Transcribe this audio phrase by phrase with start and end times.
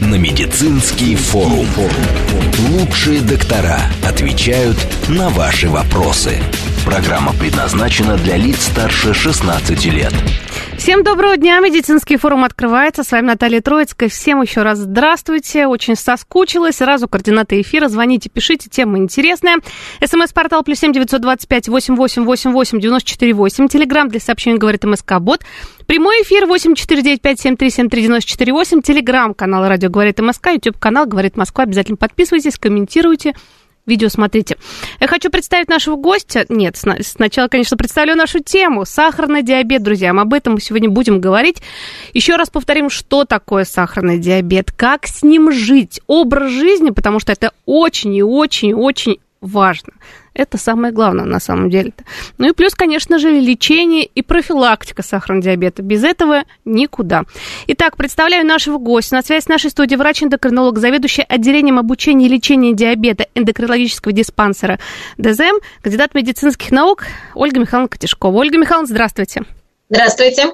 [0.00, 1.66] на медицинский форум.
[2.70, 4.76] Лучшие доктора отвечают
[5.08, 6.38] на ваши вопросы.
[6.84, 10.14] Программа предназначена для лиц старше 16 лет.
[10.78, 11.60] Всем доброго дня.
[11.60, 13.04] Медицинский форум открывается.
[13.04, 14.08] С вами Наталья Троицкая.
[14.08, 15.66] Всем еще раз здравствуйте.
[15.66, 16.76] Очень соскучилась.
[16.76, 17.88] Сразу координаты эфира.
[17.88, 18.70] Звоните, пишите.
[18.70, 19.56] Тема интересная.
[20.02, 23.68] СМС-портал плюс семь девятьсот двадцать пять восемь восемь восемь восемь девяносто четыре восемь.
[23.68, 25.42] Телеграмм для сообщений говорит МСК Бот.
[25.86, 28.80] Прямой эфир восемь четыре девять пять семь три семь три девяносто четыре восемь.
[28.80, 30.48] Телеграмм канал Радио говорит МСК.
[30.52, 31.64] Ютуб канал говорит Москва.
[31.64, 33.34] Обязательно подписывайтесь, комментируйте
[33.90, 34.56] видео смотрите.
[35.00, 36.46] Я хочу представить нашего гостя.
[36.48, 38.84] Нет, сначала, конечно, представлю нашу тему.
[38.84, 40.12] Сахарный диабет, друзья.
[40.12, 41.60] Мы об этом сегодня будем говорить.
[42.14, 47.32] Еще раз повторим, что такое сахарный диабет, как с ним жить, образ жизни, потому что
[47.32, 49.92] это очень и очень и очень важно.
[50.40, 52.02] Это самое главное на самом деле-то.
[52.38, 55.82] Ну и плюс, конечно же, лечение и профилактика сахарного диабета.
[55.82, 57.24] Без этого никуда.
[57.66, 59.16] Итак, представляю нашего гостя.
[59.16, 64.78] На связи с нашей студией врач-эндокринолог, заведующий отделением обучения и лечения диабета эндокринологического диспансера
[65.18, 68.38] ДЗМ, кандидат медицинских наук Ольга Михайловна Котешкова.
[68.38, 69.42] Ольга Михайловна, здравствуйте.
[69.90, 70.52] Здравствуйте.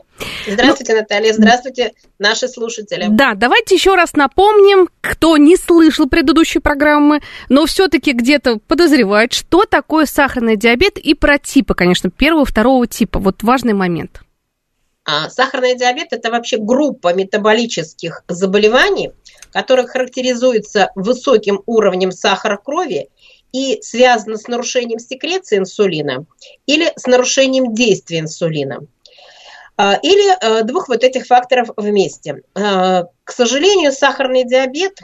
[0.49, 1.33] Здравствуйте, ну, Наталья.
[1.35, 3.07] Здравствуйте, наши слушатели.
[3.11, 7.21] Да, давайте еще раз напомним, кто не слышал предыдущей программы,
[7.51, 13.19] но все-таки где-то подозревает, что такое сахарный диабет и про типы, конечно, первого, второго типа.
[13.19, 14.23] Вот важный момент.
[15.05, 19.13] А, сахарный диабет– это вообще группа метаболических заболеваний,
[19.53, 23.11] которая характеризуется высоким уровнем сахара крови
[23.53, 26.25] и связана с нарушением секреции инсулина
[26.65, 28.81] или с нарушением действия инсулина.
[29.77, 32.43] А, или э, двух вот этих факторов вместе.
[32.55, 35.01] А, к сожалению, сахарный диабет,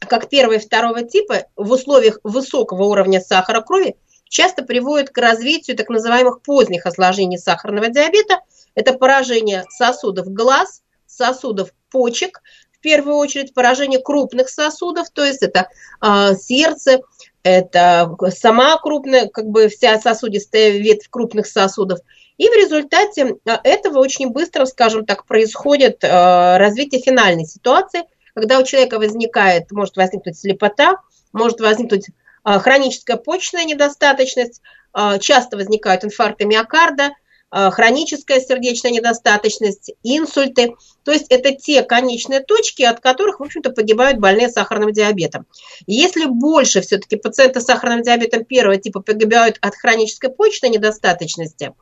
[0.00, 3.96] как первого и второго типа, в условиях высокого уровня сахара крови
[4.28, 8.40] часто приводит к развитию так называемых поздних осложнений сахарного диабета.
[8.74, 12.42] Это поражение сосудов глаз, сосудов почек,
[12.72, 15.68] в первую очередь поражение крупных сосудов, то есть это
[16.02, 17.00] э, сердце,
[17.42, 22.00] это сама крупная, как бы вся сосудистая ветвь крупных сосудов–
[22.36, 28.02] и в результате а, этого очень быстро, скажем так, происходит а, развитие финальной ситуации,
[28.34, 30.96] когда у человека возникает, может возникнуть слепота,
[31.32, 32.06] может возникнуть
[32.42, 34.60] а, хроническая почечная недостаточность,
[35.18, 37.10] часто возникают инфаркты миокарда,
[37.50, 40.76] хроническая сердечная недостаточность, инсульты.
[41.02, 45.46] То есть это те конечные точки, от которых, в общем-то, погибают больные сахарным диабетом.
[45.88, 51.72] Если больше все-таки пациенты с сахарным диабетом первого типа погибают от хронической почечной недостаточности,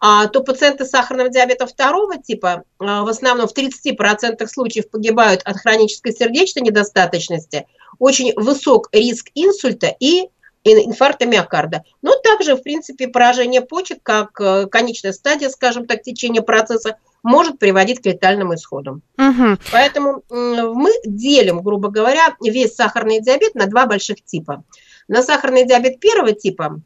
[0.00, 5.58] то пациенты с сахарным диабетом второго типа а, в основном в 30% случаев погибают от
[5.58, 7.66] хронической сердечной недостаточности,
[7.98, 10.30] очень высок риск инсульта и
[10.64, 11.84] инфаркта миокарда.
[12.02, 17.58] Но также, в принципе, поражение почек, как э, конечная стадия, скажем так, течения процесса, может
[17.58, 19.02] приводить к летальным исходам.
[19.18, 19.58] Угу.
[19.72, 24.64] Поэтому мы делим, грубо говоря, весь сахарный диабет на два больших типа.
[25.08, 26.80] На сахарный диабет первого типа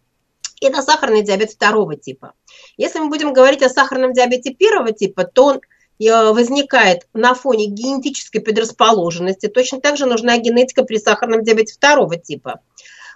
[0.65, 2.33] и на сахарный диабет второго типа.
[2.77, 5.61] Если мы будем говорить о сахарном диабете первого типа, то он
[6.01, 9.49] э, возникает на фоне генетической предрасположенности.
[9.49, 12.61] Точно так же нужна генетика при сахарном диабете второго типа.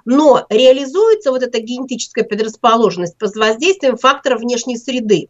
[0.04, 5.28] Но реализуется вот эта генетическая предрасположенность под воздействием факторов внешней среды.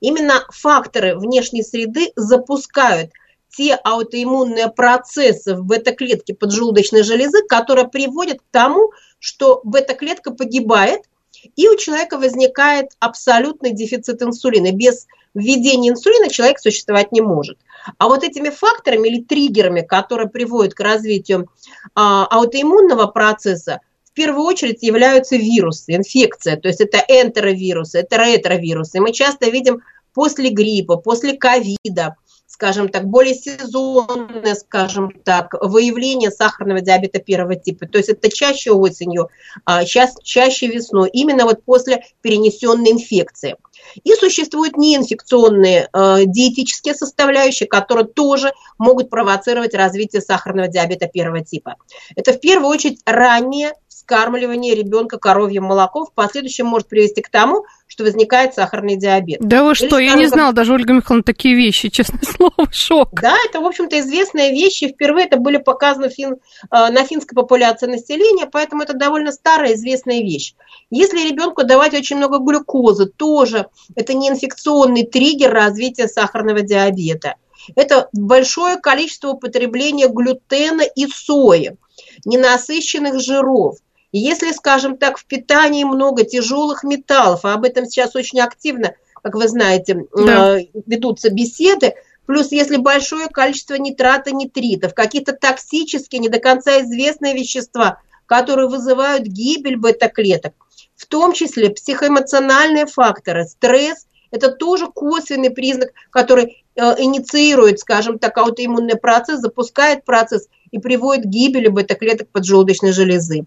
[0.00, 3.10] Именно факторы внешней среды запускают
[3.48, 11.04] те аутоиммунные процессы в бета-клетке поджелудочной железы, которые приводят к тому, что бета-клетка погибает–
[11.56, 14.72] и у человека возникает абсолютный дефицит инсулина.
[14.72, 17.58] Без введения инсулина человек существовать не может.
[17.98, 21.48] А вот этими факторами или триггерами, которые приводят к развитию
[21.94, 26.56] а, аутоиммунного процесса, в первую очередь являются вирусы, инфекция.
[26.56, 29.00] То есть это энтеровирусы, это ретровирусы.
[29.00, 29.82] Мы часто видим
[30.14, 32.16] после гриппа, после ковида,
[32.56, 37.86] скажем так, более сезонное, скажем так, выявление сахарного диабета первого типа.
[37.86, 39.28] То есть это чаще осенью,
[39.66, 43.56] а ча чаще весной, именно вот после перенесенной инфекции.
[44.04, 51.76] И существуют неинфекционные э, диетические составляющие, которые тоже могут провоцировать развитие сахарного диабета первого типа.
[52.14, 53.72] Это в первую очередь раннее
[54.06, 59.38] вскармливание ребенка коровьим молоком в последующем может привести к тому, что возникает сахарный диабет.
[59.40, 63.20] Да вы что, Или, я не знала даже, Ольга Михайловна, такие вещи, честное слово, шок.
[63.20, 64.88] Да, это, в общем-то, известные вещи.
[64.88, 66.36] Впервые это были показаны фин, э,
[66.70, 70.54] на финской популяции населения, поэтому это довольно старая известная вещь.
[70.90, 77.34] Если ребенку давать очень много глюкозы, тоже что это не инфекционный триггер развития сахарного диабета.
[77.74, 81.76] Это большое количество употребления глютена и сои,
[82.24, 83.78] ненасыщенных жиров.
[84.12, 89.34] Если, скажем так, в питании много тяжелых металлов, а об этом сейчас очень активно, как
[89.34, 90.60] вы знаете, да.
[90.60, 91.94] Э, ведутся беседы,
[92.26, 99.26] Плюс, если большое количество нитрата, нитритов, какие-то токсические, не до конца известные вещества, которые вызывают
[99.26, 100.52] гибель бета-клеток,
[100.96, 108.36] в том числе психоэмоциональные факторы, стресс, это тоже косвенный признак, который э, инициирует, скажем так,
[108.38, 113.46] аутоиммунный процесс, запускает процесс и приводит к гибели бета-клеток поджелудочной железы.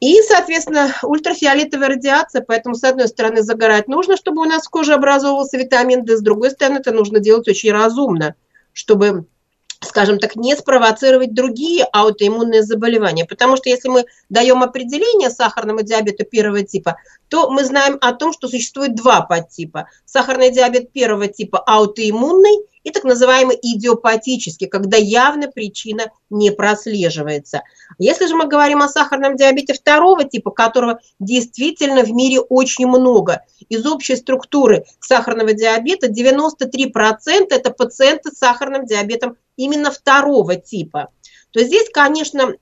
[0.00, 4.94] И, соответственно, ультрафиолетовая радиация, поэтому, с одной стороны, загорать нужно, чтобы у нас в коже
[4.94, 8.36] образовывался витамин D, с другой стороны, это нужно делать очень разумно,
[8.72, 9.26] чтобы
[9.80, 13.24] скажем так, не спровоцировать другие аутоиммунные заболевания.
[13.24, 16.96] Потому что если мы даем определение сахарному диабету первого типа,
[17.28, 19.88] то мы знаем о том, что существует два подтипа.
[20.04, 22.58] Сахарный диабет первого типа аутоиммунный
[22.88, 27.62] и так называемый идиопатический, когда явно причина не прослеживается.
[27.98, 33.42] Если же мы говорим о сахарном диабете второго типа, которого действительно в мире очень много,
[33.68, 41.08] из общей структуры сахарного диабета 93% это пациенты с сахарным диабетом именно второго типа.
[41.50, 42.54] То здесь, конечно,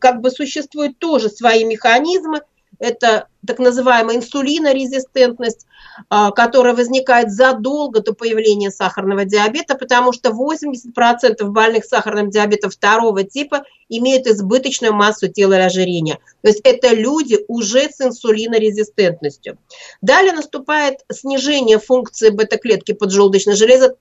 [0.00, 2.42] как бы существуют тоже свои механизмы,
[2.80, 5.66] это так называемая инсулинорезистентность,
[6.08, 13.22] а, которая возникает задолго до появления сахарного диабета, потому что 80% больных сахарным диабетом второго
[13.22, 16.18] типа имеют избыточную массу тела и ожирения.
[16.42, 19.58] То есть это люди уже с инсулинорезистентностью.
[20.00, 23.94] Далее наступает снижение функции бета-клетки поджелудочной железы.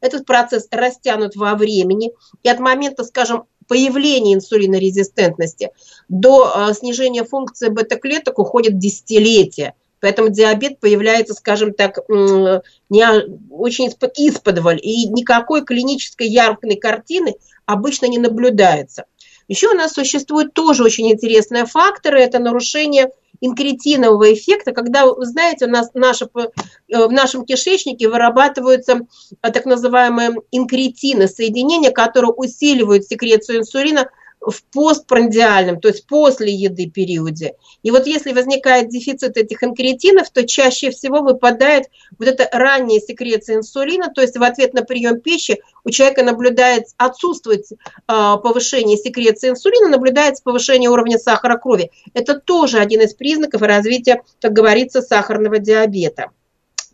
[0.00, 2.12] Этот, процесс растянут во времени.
[2.42, 5.70] И от момента, скажем, появления инсулинорезистентности
[6.08, 9.74] до э, снижения функции бета-клеток уходит десятилетия.
[10.00, 13.04] Поэтому диабет появляется, скажем так, не,
[13.50, 17.34] очень из-под, исподволь, и никакой клинической яркой картины
[17.64, 19.06] обычно не наблюдается.
[19.48, 23.10] Еще у нас существуют тоже очень интересные факторы, это нарушение
[23.40, 29.00] инкретинового эффекта, когда, знаете, у нас наши, э, в нашем кишечнике вырабатываются
[29.42, 34.08] э, так называемые инкретины, соединения, которые усиливают секрецию инсулина
[34.40, 37.54] в постпрандиальном, то есть после еды периоде.
[37.82, 41.86] И вот если возникает дефицит этих инкретинов, то чаще всего выпадает
[42.18, 46.94] вот эта ранняя секреция инсулина, то есть в ответ на прием пищи у человека наблюдается,
[46.96, 51.90] отсутствует э, повышение секреции инсулина, наблюдается повышение уровня сахара крови.
[52.14, 56.30] Это тоже один из признаков развития, как говорится, сахарного диабета.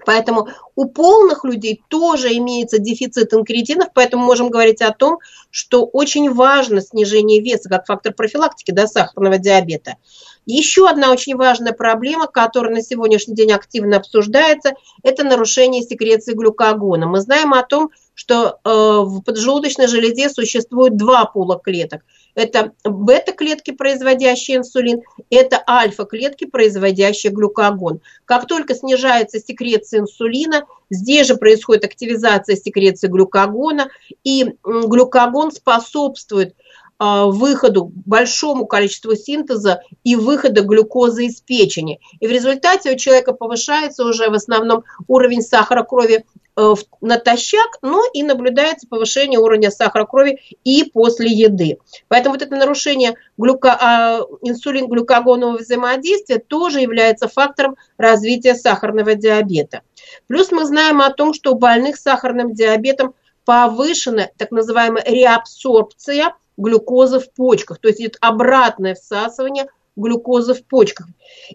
[0.04, 5.19] Поэтому у полных людей тоже имеется дефицит инкретинов, поэтому можем говорить о том,
[5.50, 9.96] что очень важно снижение веса как фактор профилактики до сахарного диабета.
[10.44, 14.72] Еще одна очень важная проблема, которая на сегодняшний день активно обсуждается,
[15.04, 17.06] это нарушение секреции глюкогона.
[17.06, 22.02] Мы знаем о том, что э, в поджелудочной железе существует два пула клеток.
[22.34, 28.00] Это бета-клетки, производящие инсулин, это альфа-клетки, производящие глюкогон.
[28.25, 33.90] Как только снижается секреция инсулина, здесь же происходит активизация секреции глюкогона,
[34.25, 36.55] и глюкогон способствует
[37.05, 41.99] а, выходу, большому количеству синтеза и выхода глюкозы из печени.
[42.20, 46.24] И в результате у человека повышается уже в основном уровень сахара крови
[47.01, 51.79] натощак, но и наблюдается повышение уровня сахара крови и после еды.
[52.09, 59.82] Поэтому вот это нарушение глюка, инсулин-глюкогонового взаимодействия тоже является фактором развития сахарного диабета.
[60.27, 66.35] Плюс мы знаем о том, что у больных с сахарным диабетом повышена так называемая реабсорбция
[66.59, 71.06] глюкозы в почках, то есть идет обратное всасывание глюкозы в почках.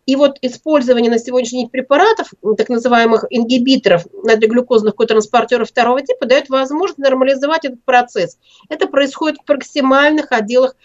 [0.05, 6.49] И вот использование на сегодняшний день препаратов, так называемых ингибиторов надлеглюкозных котранспортеров второго типа, дает
[6.49, 8.37] возможность нормализовать этот процесс.
[8.69, 10.75] Это происходит в проксимальных отделах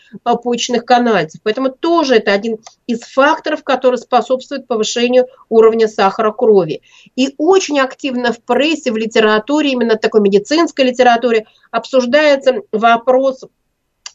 [0.42, 1.40] почечных канальцев.
[1.42, 6.82] Поэтому тоже это один из факторов, который способствует повышению уровня сахара крови.
[7.16, 13.44] И очень активно в прессе, в литературе, именно такой медицинской литературе, обсуждается вопрос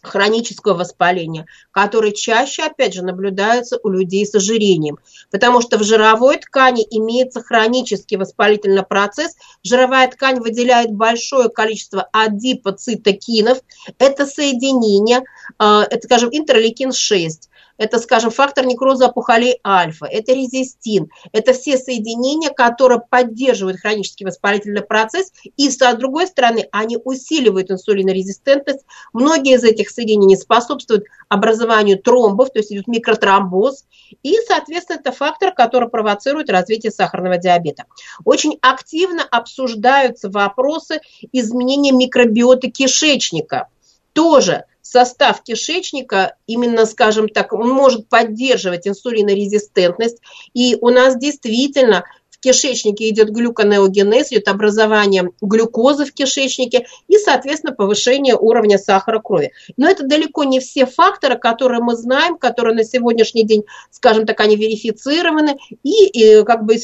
[0.08, 4.98] хронического воспаления, который чаще, опять же, наблюдается у людей с ожирением.
[5.32, 9.36] Потому что в жировой ткани имеется хронический воспалительный процесс.
[9.64, 13.60] Жировая ткань выделяет большое количество адипоцитокинов.
[14.00, 15.24] Это соединение,
[15.60, 22.50] э, это, скажем, интерлейкин-6 это, скажем, фактор некроза опухолей альфа, это резистин, это все соединения,
[22.50, 28.86] которые поддерживают хронический воспалительный процесс, и, с другой стороны, они усиливают инсулинорезистентность.
[29.14, 33.86] Многие из этих соединений способствуют образованию тромбов, то есть идет микротромбоз,
[34.24, 37.86] и, соответственно, это фактор, который провоцирует развитие сахарного диабета.
[38.26, 43.68] Очень активно обсуждаются вопросы изменения микробиоты кишечника.
[44.18, 50.18] Тоже состав кишечника, именно, скажем так, он может поддерживать инсулинорезистентность.
[50.56, 52.04] И у нас действительно
[52.38, 59.52] в кишечнике идет глюконеогенез, идет образование глюкозы в кишечнике и, соответственно, повышение уровня сахара крови.
[59.76, 64.40] Но это далеко не все факторы, которые мы знаем, которые на сегодняшний день, скажем так,
[64.40, 65.58] они верифицированы.
[65.84, 66.76] И, и как бы,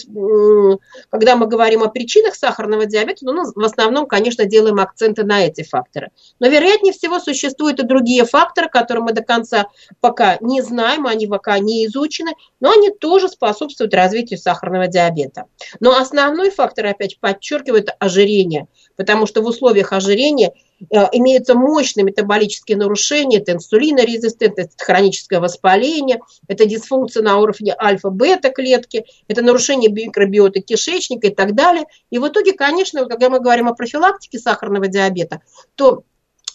[1.09, 5.63] когда мы говорим о причинах сахарного диабета, ну, в основном, конечно, делаем акценты на эти
[5.63, 6.09] факторы.
[6.39, 9.67] Но, вероятнее всего, существуют и другие факторы, которые мы до конца
[10.01, 15.42] пока не знаем, они пока не изучены, но они тоже способствуют развитию сахарного диабета.
[15.79, 22.77] Но основной фактор, опять подчеркивает ожирение, потому что в условиях ожирения э, имеются мощные метаболические
[22.77, 30.61] нарушения, это инсулинорезистентность, это хроническое воспаление, это дисфункция на уровне альфа-бета клетки, это нарушение микробиоты
[30.61, 31.85] кишечника и так далее.
[32.09, 35.41] И в итоге, конечно, когда мы говорим о профилактике сахарного диабета,
[35.75, 36.03] то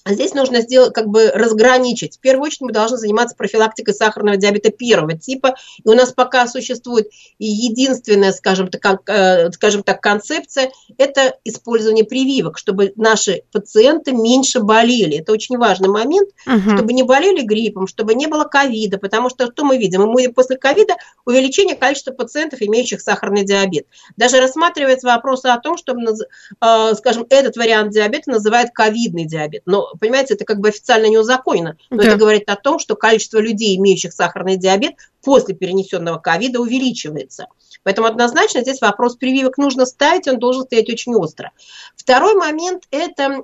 [0.07, 2.17] здесь нужно сделать, как бы разграничить.
[2.17, 5.55] В первую очередь мы должны заниматься профилактикой сахарного диабета первого типа.
[5.85, 12.59] И у нас пока существует единственная, скажем так, э, скажем так, концепция– это использование прививок,
[12.59, 15.19] чтобы наши пациенты меньше болели.
[15.19, 16.77] Это очень важный момент, угу.
[16.77, 20.03] чтобы не болели гриппом, чтобы не было ковида, потому что что мы видим?
[20.03, 23.87] Мы видим после ковида увеличение количества пациентов, имеющих сахарный диабет.
[24.17, 29.63] Даже рассматривается вопрос о том, чтобы, э, скажем, этот вариант диабета называют ковидный диабет.
[29.67, 32.09] Но понимаете, это как бы официально не узаконено, но да.
[32.09, 37.47] это говорит о том, что количество людей, имеющих сахарный диабет, после перенесенного ковида увеличивается.
[37.83, 41.53] Поэтому однозначно здесь вопрос прививок нужно ставить, он должен стоять очень остро.
[41.97, 43.43] Второй момент– это,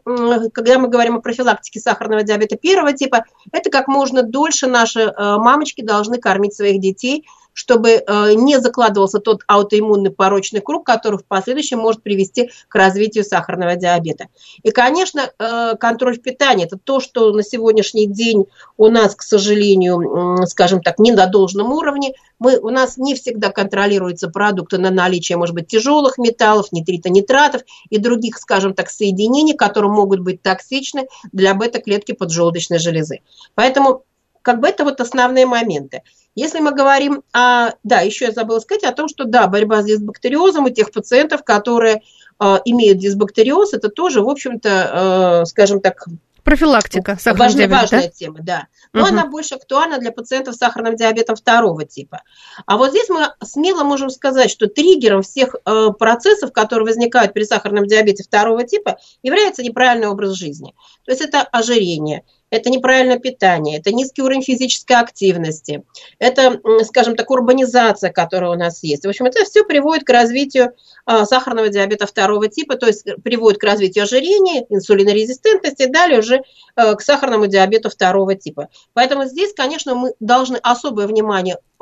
[0.53, 5.13] когда мы говорим о профилактике сахарного диабета первого типа, это как можно дольше наши э,
[5.17, 11.25] мамочки должны кормить своих детей– чтобы э, не закладывался тот аутоиммунный порочный круг, который в
[11.25, 14.27] последующем может привести к развитию сахарного диабета.
[14.63, 20.47] И, конечно, э, контроль питания– это то, что на сегодняшний день у нас, к сожалению,
[20.47, 21.27] скажем так, не на
[21.73, 22.15] уровне.
[22.39, 27.63] Мы, у нас не всегда контролируются продукты на наличие, может быть, тяжелых металлов, нитрита, нитратов
[27.91, 33.21] и других, скажем так, соединений, которые могут быть токсичны для бета-клетки поджелудочной железы.
[33.55, 34.05] Поэтому
[34.43, 36.03] как бы это вот основные моменты.
[36.35, 39.87] Если мы говорим о, да, еще я забыла сказать о том, что да, борьба с
[39.87, 42.03] дисбактериозом у тех пациентов, которые
[42.41, 46.07] э, имеют дисбактериоз, это тоже, в общем-то, э, скажем так,
[46.45, 48.09] Профилактика сахарного важная, диабета, важная да?
[48.11, 48.67] тема, да.
[48.93, 49.09] Но угу.
[49.09, 52.23] она больше актуальна для пациентов с сахарным диабетом второго типа.
[52.67, 57.45] А вот здесь мы смело можем сказать, что триггером всех э, процессов, которые возникают при
[57.45, 60.75] сахарном диабете второго типа, является неправильный образ жизни.
[61.05, 62.25] То есть это ожирение,
[62.55, 65.83] это неправильное питание, это низкий уровень физической активности,
[66.19, 69.05] это, скажем так, урбанизация, которая у нас есть.
[69.05, 70.73] В общем, это все приводит к развитию
[71.07, 76.43] а, сахарного диабета второго типа, то есть приводит к развитию ожирения, инсулинорезистентности, и далее уже
[76.77, 78.69] э, к сахарному диабету второго типа.
[78.93, 81.74] Поэтому здесь, конечно, мы должны особое внимание э,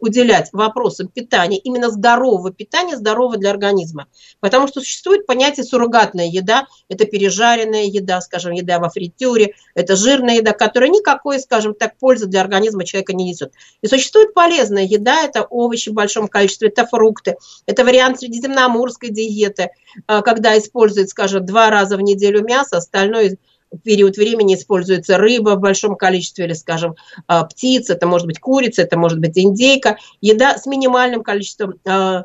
[0.00, 4.06] уделять вопросам питания, именно здорового питания, здорового для организма.
[4.40, 10.36] Потому что существует понятие суррогатная еда, это пережаренная еда, скажем, еда во фритюре, это жирная
[10.36, 13.52] еда, которая никакой, скажем так, пользы для организма человека не несет.
[13.82, 17.36] И существует полезная еда, это овощи в большом количестве, это фрукты,
[17.66, 19.70] это вариант средиземноморского амурской диеты,
[20.06, 23.36] а, когда используют, скажем, два раза в неделю мясо, остальное
[23.84, 26.96] период времени используется рыба в большом количестве или, скажем,
[27.26, 32.24] а, птица, это может быть курица, это может быть индейка, еда с минимальным количеством а,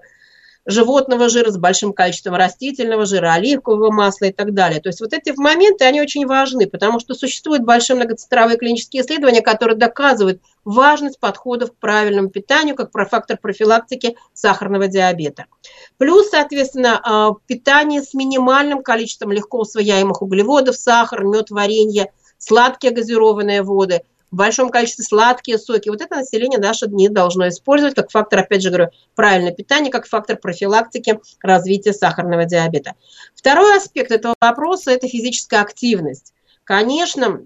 [0.65, 4.81] животного жира, с большим количеством растительного жира, оливкового масла и так далее.
[4.81, 9.41] То есть вот эти моменты, они очень важны, потому что существуют большие многоцентровые клинические исследования,
[9.41, 15.45] которые доказывают важность подходов к правильному питанию как фактор профилактики сахарного диабета.
[15.97, 23.61] Плюс, соответственно, а, питание с минимальным количеством легко усвояемых углеводов, сахар, мед, варенье, сладкие газированные
[23.61, 24.01] воды–
[24.35, 25.87] в большом количестве сладкие соки.
[25.87, 30.07] Вот это население наше не должно использовать как фактор, опять же говорю, правильное питание, как
[30.07, 32.95] фактор профилактики развития сахарного диабета.
[33.33, 36.33] Второй аспект этого вопроса– это физическая активность.
[36.65, 37.45] Конечно,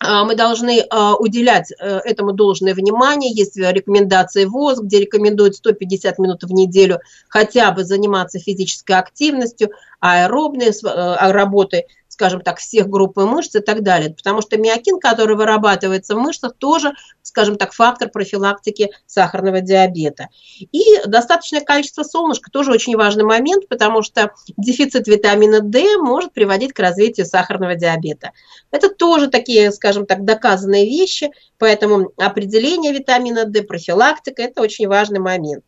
[0.00, 3.32] мы должны а, уделять э, этому должное внимание.
[3.32, 10.68] Есть рекомендации ВОЗ, где рекомендуют 150 минут в неделю хотя бы заниматься физической активностью, аэробной
[10.68, 14.08] э, работой скажем так, всех групп мышц и так далее.
[14.08, 20.28] Потому что миокин, который вырабатывается в мышцах, тоже, скажем так, фактор профилактики сахарного диабета.
[20.72, 26.72] И достаточное количество солнышка тоже очень важный момент, потому что дефицит витамина D может приводить
[26.72, 28.30] к развитию сахарного диабета.
[28.70, 35.18] Это тоже такие, скажем так, доказанные вещи, поэтому определение витамина D, профилактика– это очень важный
[35.18, 35.64] момент.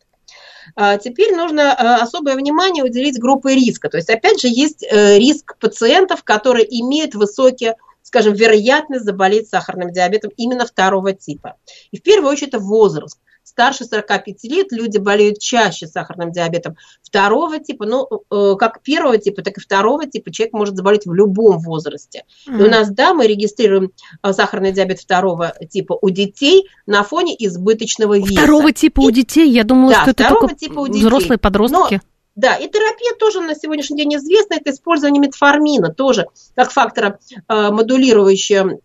[0.75, 3.89] А, теперь нужно а, особое внимание уделить группе риска.
[3.89, 9.91] То есть, опять же, есть э, риск пациентов, которые имеют высокие скажем, вероятность заболеть сахарным
[9.91, 11.57] диабетом именно второго типа.
[11.91, 17.59] И в первую очередь это возраст старше 45 лет люди болеют чаще сахарным диабетом второго
[17.59, 21.59] типа, ну, э, как первого типа, так и второго типа человек может заболеть в любом
[21.59, 22.23] возрасте.
[22.47, 22.59] Mm-hmm.
[22.59, 23.91] И у нас, да, мы регистрируем
[24.21, 28.33] э, сахарный диабет второго типа у детей на фоне избыточного веса.
[28.33, 29.49] Второго типа и, у детей?
[29.49, 31.01] Я думала, да, что это только типа у детей.
[31.01, 31.95] взрослые подростки.
[31.95, 31.99] Но,
[32.35, 37.71] да, и терапия тоже на сегодняшний день известна, это использование метформина тоже как фактора э,
[37.71, 38.79] модулирующего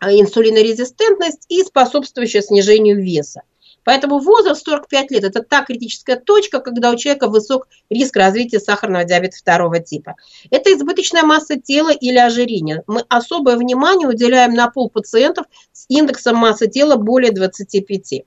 [0.00, 3.42] инсулинорезистентность и способствующая снижению веса.
[3.84, 9.04] Поэтому возраст 45 лет– это та критическая точка, когда у человека высок риск развития сахарного
[9.04, 10.16] диабета второго типа.
[10.50, 12.82] Это избыточная масса тела или ожирение.
[12.86, 18.24] Мы особое внимание уделяем на пол пациентов с индексом массы тела более 25.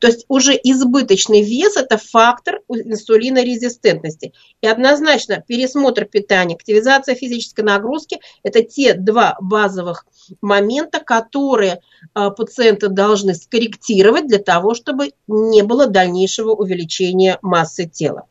[0.00, 4.32] То есть уже избыточный вес– это фактор инсулинорезистентности.
[4.62, 10.06] И однозначно пересмотр питания, активизация физической нагрузки– это те два базовых
[10.40, 11.80] момента, которые
[12.14, 18.26] а, пациенты должны скорректировать для того, чтобы не было дальнейшего увеличения массы тела.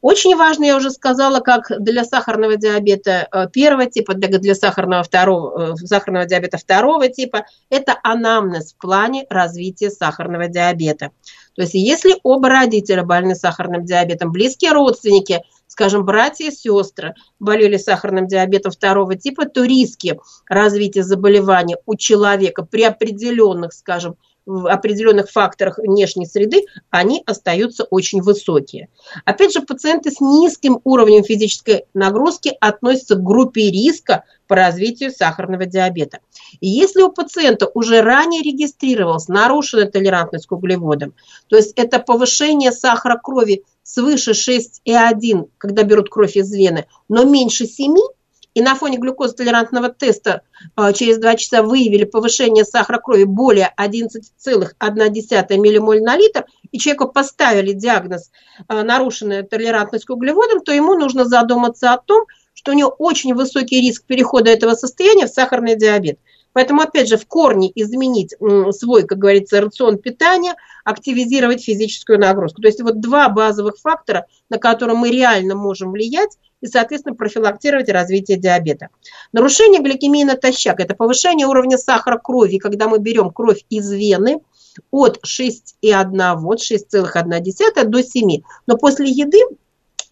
[0.00, 5.72] Очень важно, я уже сказала, как для сахарного диабета э, первого типа, для, сахарного, второго,
[5.72, 11.10] э, сахарного диабета второго типа, это анамнез в плане развития сахарного диабета.
[11.54, 17.78] То есть если оба родителя больны сахарным диабетом, близкие родственники, скажем, братья и сестры болели
[17.78, 25.30] сахарным диабетом второго типа, то риски развития заболевания у человека при определенных, скажем, в определенных
[25.30, 28.88] факторах внешней среды, они остаются очень высокие.
[29.24, 35.66] Опять же, пациенты с низким уровнем физической нагрузки относятся к группе риска по развитию сахарного
[35.66, 36.20] диабета.
[36.60, 41.14] И если у пациента уже ранее регистрировалась нарушенная толерантность к углеводам,
[41.48, 47.66] то есть это повышение сахара крови свыше 6,1, когда берут кровь из вены, но меньше
[47.66, 47.94] 7,
[48.56, 50.40] и на фоне глюкозотолерантного теста
[50.76, 57.08] а, через 2 часа выявили повышение сахара крови более 11,1 миллимоль на литр, и человеку
[57.08, 58.30] поставили диагноз
[58.66, 63.34] а, нарушенная толерантность к углеводам, то ему нужно задуматься о том, что у него очень
[63.34, 66.18] высокий риск перехода этого состояния в сахарный диабет.
[66.56, 68.34] Поэтому, опять же, в корне изменить
[68.70, 72.62] свой, как говорится, рацион питания, активизировать физическую нагрузку.
[72.62, 77.90] То есть вот два базовых фактора, на которые мы реально можем влиять, и, соответственно, профилактировать
[77.90, 78.88] развитие диабета.
[79.34, 84.40] Нарушение гликемии натощак– это повышение уровня сахара крови, когда мы берем кровь из вены
[84.90, 88.42] от 6,1, вот 6,1 до 7.
[88.66, 89.42] Но после еды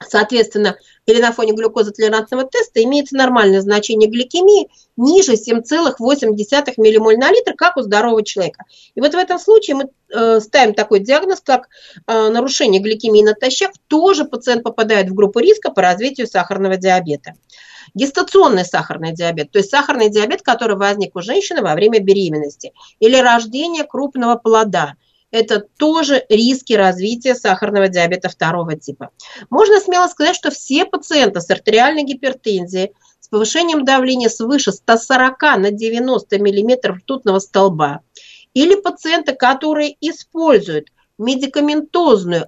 [0.08, 7.54] Соответственно, или на фоне глюкозотолерантного теста имеется нормальное значение гликемии ниже 7,8 миллимоль на литр,
[7.54, 8.64] как у здорового человека.
[8.94, 11.68] И вот в этом случае мы э, ставим такой диагноз, как
[12.06, 13.72] э, нарушение гликемии натощак.
[13.88, 17.34] Тоже пациент попадает в группу риска по развитию сахарного диабета.
[17.94, 23.16] Гестационный сахарный диабет, то есть сахарный диабет, который возник у женщины во время беременности или
[23.16, 24.94] рождения крупного плода–
[25.35, 29.11] это тоже риски развития сахарного диабета второго типа.
[29.51, 35.73] Можно смело сказать, что все пациенты с артериальной гипертензией, с повышением давления свыше 140 на
[35.73, 38.03] 90 мм ртутного столба,
[38.53, 42.47] или пациенты, которые используют медикаментозную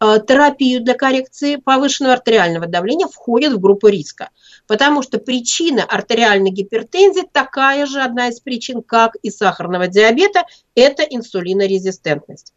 [0.00, 4.30] э, терапию для коррекции повышенного артериального давления, входят в группу риска
[4.66, 11.02] потому что причина артериальной гипертензии такая же одна из причин, как и сахарного диабета, это
[11.02, 12.52] инсулинорезистентность.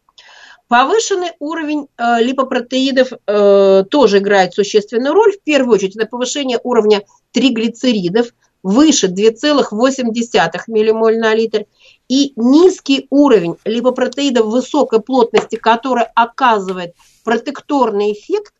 [0.68, 5.32] Повышенный уровень э, липопротеидов э, тоже играет существенную роль.
[5.32, 7.02] В первую очередь это повышение уровня
[7.32, 11.64] триглицеридов выше 2,8 миллимоль на литр
[12.08, 18.52] и низкий уровень липопротеидов высокой плотности, который оказывает протекторный эффект,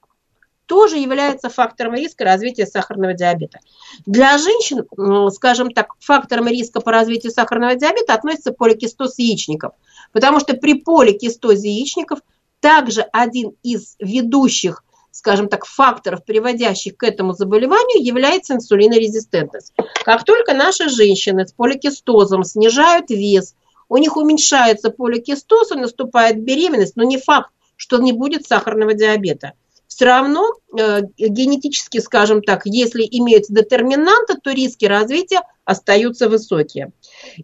[0.68, 3.58] тоже является фактором риска развития сахарного диабета.
[4.06, 4.86] Для женщин,
[5.32, 9.72] скажем так, фактором риска по развитию сахарного диабета относится поликистоз яичников,
[10.12, 12.20] потому что при поликистозе яичников
[12.60, 19.72] также один из ведущих скажем так, факторов, приводящих к этому заболеванию, является инсулинорезистентность.
[20.04, 23.56] Как только наши женщины с поликистозом снижают вес,
[23.88, 29.54] у них уменьшается поликистоз, наступает беременность, но не факт, что не будет сахарного диабета.
[29.88, 36.92] Все равно э, генетически, скажем так, если имеются детерминанты, то риски развития остаются высокие.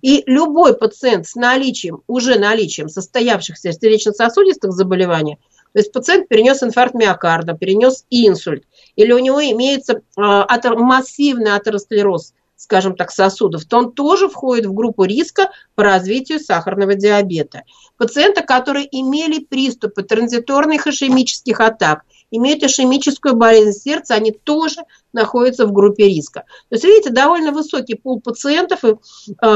[0.02, 5.38] И любой пациент с наличием, уже наличием состоявшихся сердечно-сосудистых заболеваний,
[5.72, 8.62] то есть пациент перенес инфаркт миокарда, перенес инсульт,
[8.94, 14.74] или у него имеется э, массивный атеросклероз, скажем так, сосудов, то он тоже входит в
[14.74, 17.62] группу риска по развитию сахарного диабета.
[17.96, 24.82] Пациенты, которые имели приступы транзиторных ишемических атак, имеют ишемическую болезнь сердца, они тоже
[25.12, 26.44] находятся в группе риска.
[26.68, 28.94] То есть, видите, довольно высокий пул пациентов, э,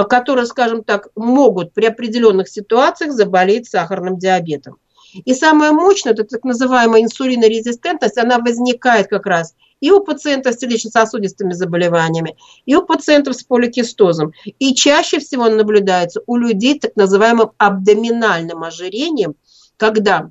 [0.04, 4.78] которые, скажем так, могут при определенных ситуациях заболеть сахарным диабетом.
[5.24, 10.58] И самое мощное, это так называемая инсулинорезистентность, она возникает как раз и у пациентов с
[10.58, 14.32] сердечно-сосудистыми заболеваниями, и у пациентов с поликистозом.
[14.58, 19.36] И чаще всего наблюдается у людей так называемым абдоминальным ожирением,
[19.76, 20.30] когда,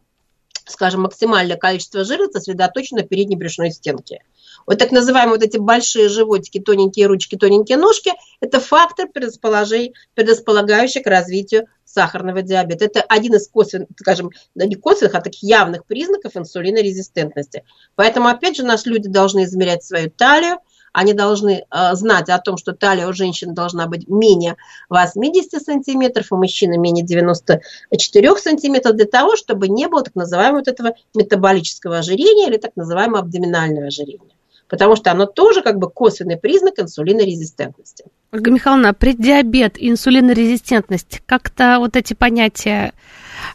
[0.67, 4.21] скажем, максимальное количество жира сосредоточено на передней брюшной стенке.
[4.65, 11.08] Вот так называемые вот эти большие животики, тоненькие ручки, тоненькие ножки– это фактор, предрасполагающий к
[11.08, 12.86] развитию сахарного диабета.
[12.86, 17.63] Это один из косвенных, скажем, не косвенных, а таких явных признаков инсулинорезистентности.
[17.95, 20.58] Поэтому, опять же, наши люди должны измерять свою талию,
[20.97, 24.55] они должны э, знать о том, что талия у женщин должна быть менее
[24.89, 30.67] 80 сантиметров, у мужчины менее 94 сантиметров, для того, чтобы не было так называемого вот
[30.67, 34.31] этого метаболического ожирения или так называемого абдоминального ожирения
[34.69, 38.03] потому что оно тоже как бы косвенный признак инсулинорезистентности.
[38.33, 42.91] Ольга Михайловна, преддиабет и инсулинорезистентность, как-то вот эти понятия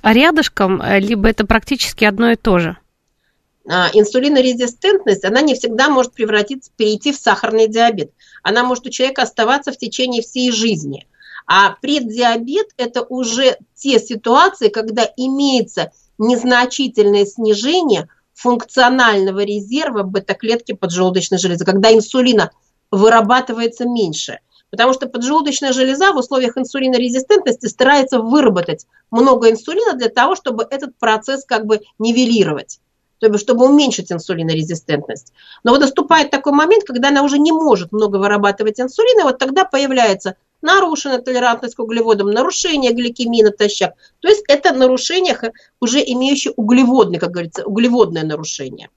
[0.02, 2.78] рядышком, либо это практически одно и то же?
[3.68, 8.12] А, инсулинорезистентность, она не всегда может превратиться, перейти в сахарный диабет.
[8.42, 11.06] Она может у человека оставаться в течение всей жизни.
[11.46, 18.08] А преддиабет– это уже те ситуации, когда имеется незначительное снижение–
[18.42, 22.50] функционального резерва бета-клетки поджелудочной железы, когда инсулина
[22.90, 24.40] вырабатывается меньше.
[24.70, 30.96] Потому что поджелудочная железа в условиях инсулинорезистентности старается выработать много инсулина для того, чтобы этот
[30.98, 32.80] процесс как бы нивелировать
[33.28, 35.32] то есть чтобы уменьшить инсулинорезистентность.
[35.62, 39.64] Но вот наступает такой момент, когда она уже не может много вырабатывать инсулина, вот тогда
[39.64, 43.94] появляется нарушена толерантность к углеводам, нарушение гликемии натощак.
[44.20, 45.36] То есть это нарушение,
[45.80, 48.90] уже имеющее углеводный, как говорится, углеводное нарушение.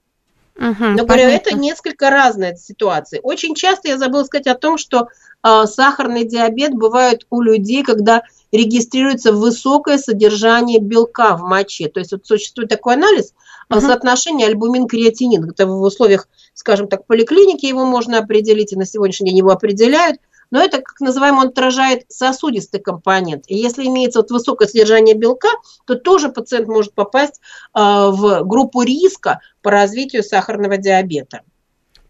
[0.56, 3.20] Угу, Но говорю, это несколько разные ситуации.
[3.22, 5.08] Очень часто я забыла сказать о том, что
[5.42, 11.88] э, сахарный диабет бывает у людей, когда регистрируется высокое содержание белка в моче.
[11.88, 13.34] То есть вот существует такой анализ
[13.70, 13.80] угу.
[13.80, 15.50] соотношения альбумин-креатинин.
[15.50, 20.18] Это в условиях, скажем так, поликлиники его можно определить, и на сегодняшний день его определяют–
[20.50, 23.44] но это, как называемо, он отражает сосудистый компонент.
[23.48, 25.48] И если имеется вот высокое содержание белка,
[25.86, 27.40] то тоже пациент может попасть
[27.72, 31.42] а, в группу риска по развитию сахарного диабета.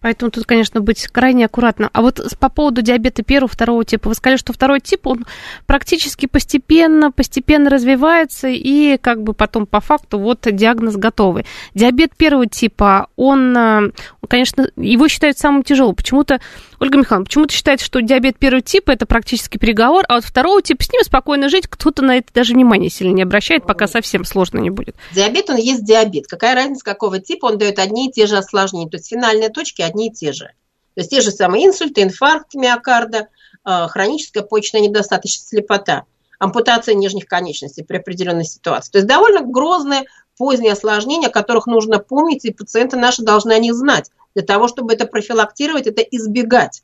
[0.00, 1.90] Поэтому тут, конечно, быть крайне аккуратно.
[1.92, 5.24] А вот по поводу диабета первого, второго типа, вы сказали, что второй тип, он
[5.66, 11.46] практически постепенно, постепенно развивается, и как бы потом по факту вот диагноз готовый.
[11.74, 13.90] Диабет первого типа, он, э,
[14.28, 15.94] конечно, его считают самым тяжелым.
[15.94, 16.40] Почему-то,
[16.80, 20.84] Ольга Михайловна, почему-то считается, что диабет первого типа это практически приговор, а вот второго типа
[20.84, 24.58] с ним спокойно жить, кто-то на это даже внимания сильно не обращает, пока совсем сложно
[24.58, 24.94] не будет.
[25.12, 26.26] Диабет, он есть диабет.
[26.28, 28.88] Какая разница, какого типа, он дает одни и те же осложнения.
[28.88, 30.46] То есть финальные точки одни одни и те же.
[30.94, 33.28] То есть те же самые инсульты, инфаркт миокарда,
[33.64, 36.04] а, хроническая почечная недостаточность, слепота,
[36.38, 38.92] ампутация нижних конечностей при определенной ситуации.
[38.92, 40.04] То есть довольно грозные
[40.36, 44.68] поздние осложнения, о которых нужно помнить, и пациенты наши должны о них знать, для того,
[44.68, 46.82] чтобы это профилактировать, это избегать.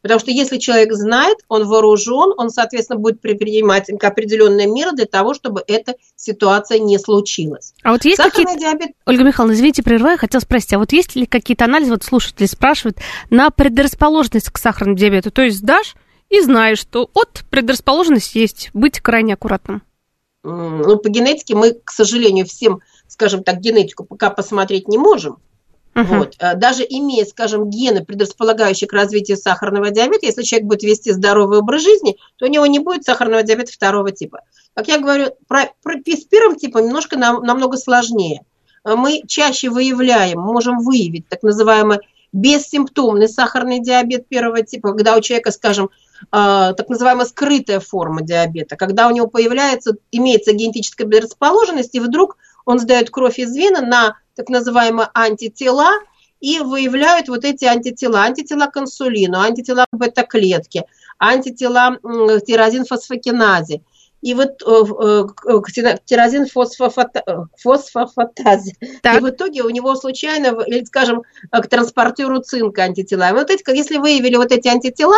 [0.00, 5.34] Потому что если человек знает, он вооружен, он, соответственно, будет предпринимать определенные меры для того,
[5.34, 7.74] чтобы эта ситуация не случилась.
[7.82, 8.56] А вот есть какие-то...
[8.56, 8.90] диабет...
[9.06, 12.98] Ольга Михайловна, извините, прерываю, хотел спросить, а вот есть ли какие-то анализы, вот слушатели спрашивают,
[13.30, 15.32] на предрасположенность к сахарному диабету?
[15.32, 15.94] То есть сдашь
[16.28, 19.82] и знаешь, что от предрасположенность есть, быть крайне аккуратным.
[20.42, 25.38] Ну, по генетике мы, к сожалению, всем, скажем так, генетику пока посмотреть не можем.
[25.94, 26.18] Uh-huh.
[26.18, 26.36] Вот.
[26.38, 31.58] Э, даже имея, скажем, гены, предрасполагающие к развитию сахарного диабета, если человек будет вести здоровый
[31.58, 34.42] образ жизни, то у него не будет сахарного диабета второго типа.
[34.74, 38.42] Как я говорю, про, про, с первым типом немножко нам, намного сложнее.
[38.84, 41.98] Э, мы чаще выявляем, можем выявить так называемый
[42.32, 45.90] бессимптомный сахарный диабет первого типа, когда у человека, скажем,
[46.30, 52.78] так называемая скрытая форма диабета, когда у него появляется, имеется генетическая предрасположенность, и вдруг он
[52.78, 55.90] сдает кровь из вены на так называемые антитела
[56.40, 60.84] и выявляют вот эти антитела, антитела к инсулину, антитела к бета-клетке,
[61.18, 63.82] антитела к тирозинфосфокиназе.
[64.20, 68.72] и вот тирозин фосфофатазе.
[68.80, 73.30] И в итоге у него случайно, скажем, к транспортеру цинка антитела.
[73.30, 75.16] И вот эти, если выявили вот эти антитела,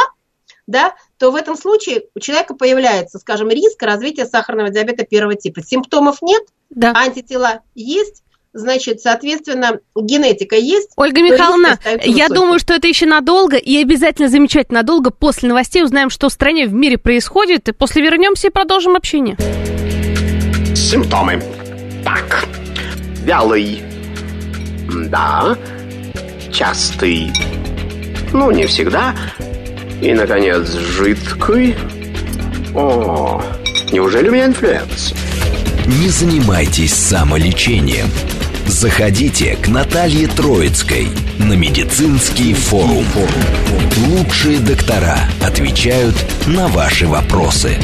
[0.71, 5.63] да, то в этом случае у человека появляется, скажем, риск развития сахарного диабета первого типа.
[5.63, 6.93] Симптомов нет, да.
[6.95, 10.93] антитела есть, значит, соответственно, генетика есть.
[10.97, 15.11] Ольга Михайловна, я думаю, что это еще надолго, и обязательно замечать надолго.
[15.11, 19.37] После новостей узнаем, что в стране, в мире происходит, и после вернемся и продолжим общение.
[20.77, 21.43] Симптомы.
[22.05, 22.45] Так,
[23.25, 23.83] вялый.
[25.09, 25.57] Да.
[26.53, 27.31] Частый.
[28.33, 29.15] Ну, не всегда.
[30.01, 31.77] И, наконец, жидкий.
[32.75, 33.43] О,
[33.93, 35.13] неужели у меня инфлюэнца?
[35.87, 38.07] Не занимайтесь самолечением.
[38.67, 41.09] Заходите к Наталье Троицкой
[41.39, 43.05] на медицинский форум.
[44.07, 46.15] Лучшие доктора отвечают
[46.47, 47.77] на ваши вопросы.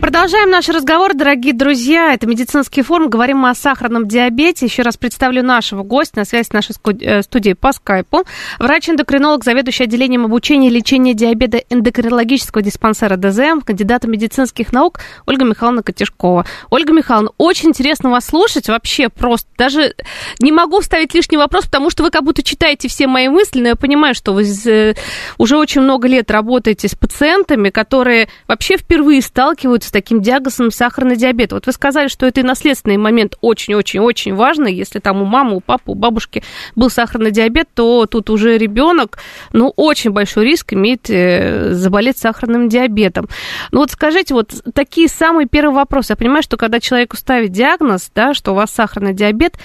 [0.00, 2.14] Продолжаем наш разговор, дорогие друзья.
[2.14, 3.10] Это медицинский форум.
[3.10, 4.64] Говорим мы о сахарном диабете.
[4.64, 8.24] Еще раз представлю нашего гостя на связи с нашей э, студией по скайпу.
[8.58, 15.82] Врач-эндокринолог, заведующий отделением обучения и лечения диабета эндокринологического диспансера ДЗМ, кандидата медицинских наук Ольга Михайловна
[15.82, 16.46] Котяшкова.
[16.70, 18.68] Ольга Михайловна, очень интересно вас слушать.
[18.68, 19.94] Вообще просто даже
[20.38, 23.68] не могу вставить лишний вопрос, потому что вы как будто читаете все мои мысли, но
[23.68, 24.94] я понимаю, что вы э,
[25.36, 31.16] уже очень много лет работаете с пациентами, которые вообще впервые сталкиваются с таким диагнозом сахарный
[31.16, 31.52] диабет.
[31.52, 34.72] Вот вы сказали, что это и наследственный момент очень-очень-очень важный.
[34.72, 36.44] Если там у мамы, у папы, у бабушки
[36.76, 39.18] был сахарный диабет, то тут уже ребенок,
[39.52, 43.28] ну, очень большой риск имеет э, заболеть сахарным диабетом.
[43.72, 46.12] Ну вот скажите, вот такие самые первые вопросы.
[46.12, 49.56] Я понимаю, что когда человеку ставят диагноз, да, что у вас сахарный диабет,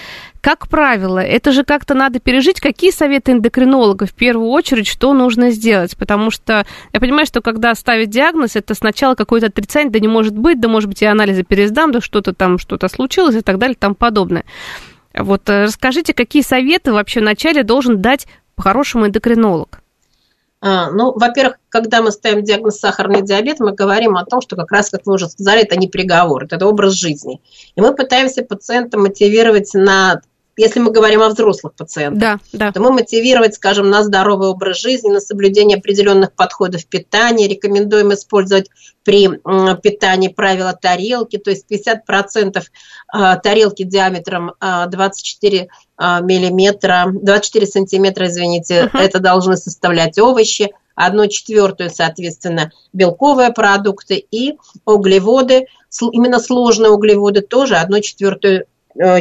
[0.45, 2.59] как правило, это же как-то надо пережить.
[2.59, 5.97] Какие советы эндокринолога в первую очередь, что нужно сделать?
[5.97, 10.37] Потому что я понимаю, что когда ставят диагноз, это сначала какое-то отрицание, да не может
[10.37, 13.75] быть, да может быть и анализы пересдам, да что-то там, что-то случилось и так далее,
[13.75, 14.45] тому подобное.
[15.17, 19.81] Вот э, расскажите, какие советы вообще вначале должен дать по-хорошему эндокринолог?
[20.61, 24.71] А, ну, во-первых, когда мы ставим диагноз сахарный диабет, мы говорим о том, что как
[24.71, 27.41] раз, как вы уже сказали, это не приговор, это образ жизни.
[27.75, 30.21] И мы пытаемся пациента мотивировать на
[30.57, 32.71] если мы говорим о взрослых пациентах, да, да.
[32.71, 38.69] то мы мотивировать, скажем, на здоровый образ жизни, на соблюдение определенных подходов питания, рекомендуем использовать
[39.03, 39.27] при
[39.81, 42.63] питании правила тарелки, то есть 50%
[43.07, 48.97] а, тарелки диаметром 24 а, а, миллиметра, 24 сантиметра, извините, uh-huh.
[48.97, 55.67] это должны составлять овощи, одну четвертую, соответственно, белковые продукты и углеводы,
[56.11, 58.65] именно сложные углеводы тоже одну четвертую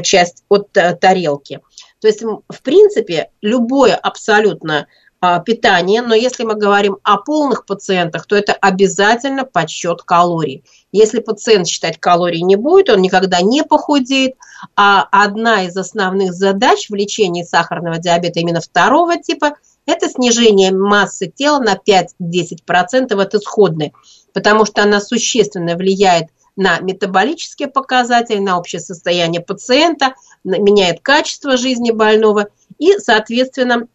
[0.02, 1.60] часть от э, тарелки.
[2.00, 4.86] То есть, в принципе, любое абсолютно
[5.20, 10.64] а, питание, но если мы говорим о полных пациентах, то это обязательно подсчет калорий.
[10.92, 14.34] Если пациент считать калорий не будет, он никогда не похудеет,
[14.76, 19.54] а одна из основных задач в лечении сахарного диабета именно второго типа–
[19.86, 23.92] это снижение массы тела на 5-10% от исходной,
[24.32, 30.14] потому что она существенно влияет на метаболические показатели, на общее состояние пациента,
[30.44, 33.88] меняет качество жизни больного и, соответственно,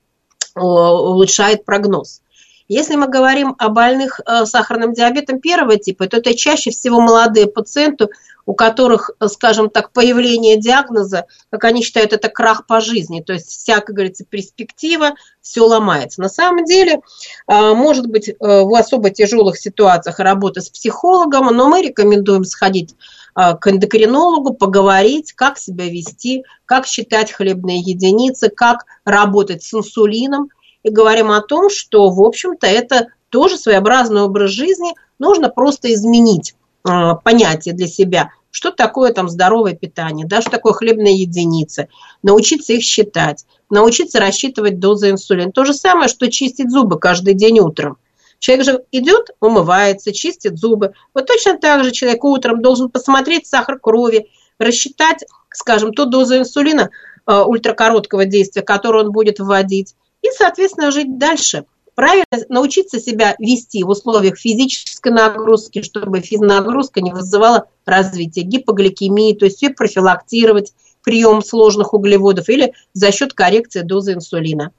[0.55, 2.21] улучшает прогноз.
[2.69, 7.47] Если мы говорим о больных э, сахарным диабетом первого типа, то это чаще всего молодые
[7.47, 8.09] пациенты,
[8.45, 13.47] у которых, скажем так, появление диагноза, как они считают, это крах по жизни, то есть
[13.47, 16.21] вся, как говорится, перспектива, все ломается.
[16.21, 17.01] На самом деле,
[17.47, 22.95] э, может быть, э, в особо тяжелых ситуациях работа с психологом, но мы рекомендуем сходить
[23.35, 30.49] к эндокринологу, поговорить, как себя вести, как считать хлебные единицы, как работать с инсулином,
[30.83, 36.55] и говорим о том, что, в общем-то, это тоже своеобразный образ жизни, нужно просто изменить
[36.87, 36.89] э,
[37.23, 41.87] понятие для себя, что такое там здоровое питание, да, что такое хлебная единица,
[42.23, 45.51] научиться их считать, научиться рассчитывать дозы инсулина.
[45.51, 47.97] То же самое, что чистить зубы каждый день утром.
[48.39, 50.93] Человек же идет, умывается, чистит зубы.
[51.13, 56.89] Вот точно так же человек утром должен посмотреть сахар крови, рассчитать, скажем, ту дозу инсулина
[57.27, 61.65] э, ультракороткого действия, которую он будет вводить, и, соответственно, жить дальше.
[61.95, 69.45] Правильно научиться себя вести в условиях физической нагрузки, чтобы физнагрузка не вызывала развития гипогликемии, то
[69.45, 74.71] есть ее профилактировать прием сложных углеводов или за счет коррекции дозы инсулина.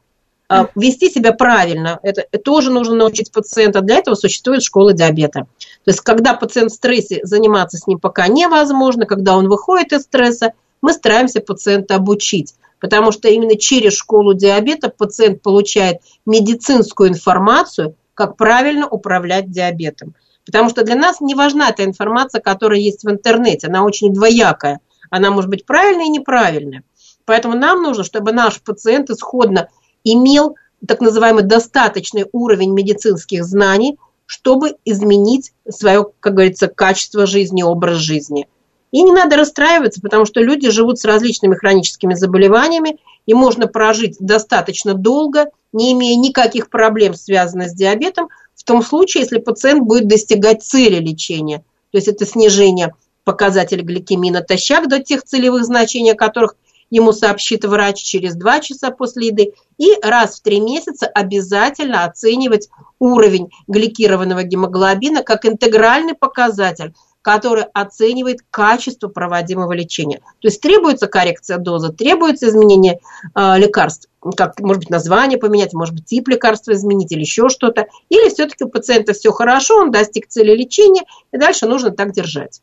[0.48, 3.83] А, вести себя правильно, это тоже нужно научить пациента.
[3.83, 5.46] Для этого существует школа диабета.
[5.85, 10.03] То есть, когда пациент в стрессе, заниматься с ним пока невозможно, когда он выходит из
[10.03, 17.94] стресса, мы стараемся пациента обучить потому что именно через школу диабета пациент получает медицинскую информацию,
[18.14, 20.14] как правильно управлять диабетом.
[20.44, 23.68] Потому что для нас не важна та информация, которая есть в интернете.
[23.68, 24.80] Она очень двоякая.
[25.10, 26.82] Она может быть правильная и неправильная.
[27.24, 29.68] Поэтому нам нужно, чтобы наш пациент исходно
[30.02, 37.98] имел так называемый достаточный уровень медицинских знаний, чтобы изменить свое, как говорится, качество жизни, образ
[37.98, 38.48] жизни.
[38.90, 44.16] И не надо расстраиваться, потому что люди живут с различными хроническими заболеваниями, и можно прожить
[44.18, 50.09] достаточно долго, не имея никаких проблем, связанных с диабетом, в том случае, если пациент будет
[50.09, 51.59] достигать цели лечения.
[51.92, 56.57] То есть это снижение показателя гликемии натощак до тех целевых значений, о которых
[56.90, 62.68] ему сообщит врач через 2 часа после еды, и раз в 3 месяца обязательно оценивать
[62.98, 70.18] уровень гликированного гемоглобина как интегральный показатель, который оценивает качество проводимого лечения.
[70.40, 73.00] То есть требуется коррекция дозы, требуется изменение
[73.35, 77.87] э, лекарств, как, может быть, название поменять, может быть, тип лекарства изменить или еще что-то.
[78.09, 81.02] Или все-таки у пациента все хорошо, он достиг цели лечения,
[81.33, 82.62] и дальше нужно так держать.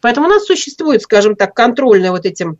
[0.00, 2.58] Поэтому у нас существует, скажем так, контрольные вот этим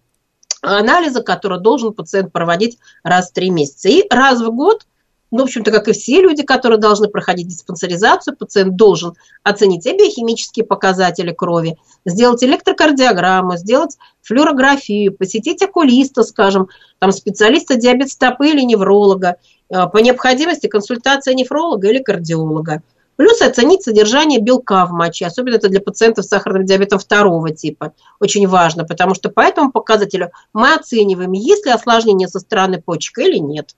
[0.63, 3.89] анализа, который должен пациент проводить раз в три месяца.
[3.89, 4.87] И раз в год,
[5.31, 9.97] ну, в общем-то, как и все люди, которые должны проходить диспансеризацию, пациент должен оценить все
[9.97, 18.63] биохимические показатели крови, сделать электрокардиограмму, сделать флюорографию, посетить окулиста, скажем, там специалиста диабет стопы или
[18.63, 19.37] невролога,
[19.69, 22.83] э, по необходимости консультация нефролога или кардиолога.
[23.17, 27.95] Плюс оценить содержание белка в моче, особенно это для пациентов с сахарным диабетом второго типа.
[28.21, 33.19] Очень важно, потому что по этому показателю мы оцениваем, есть ли осложнение со стороны почек
[33.19, 33.75] или нет.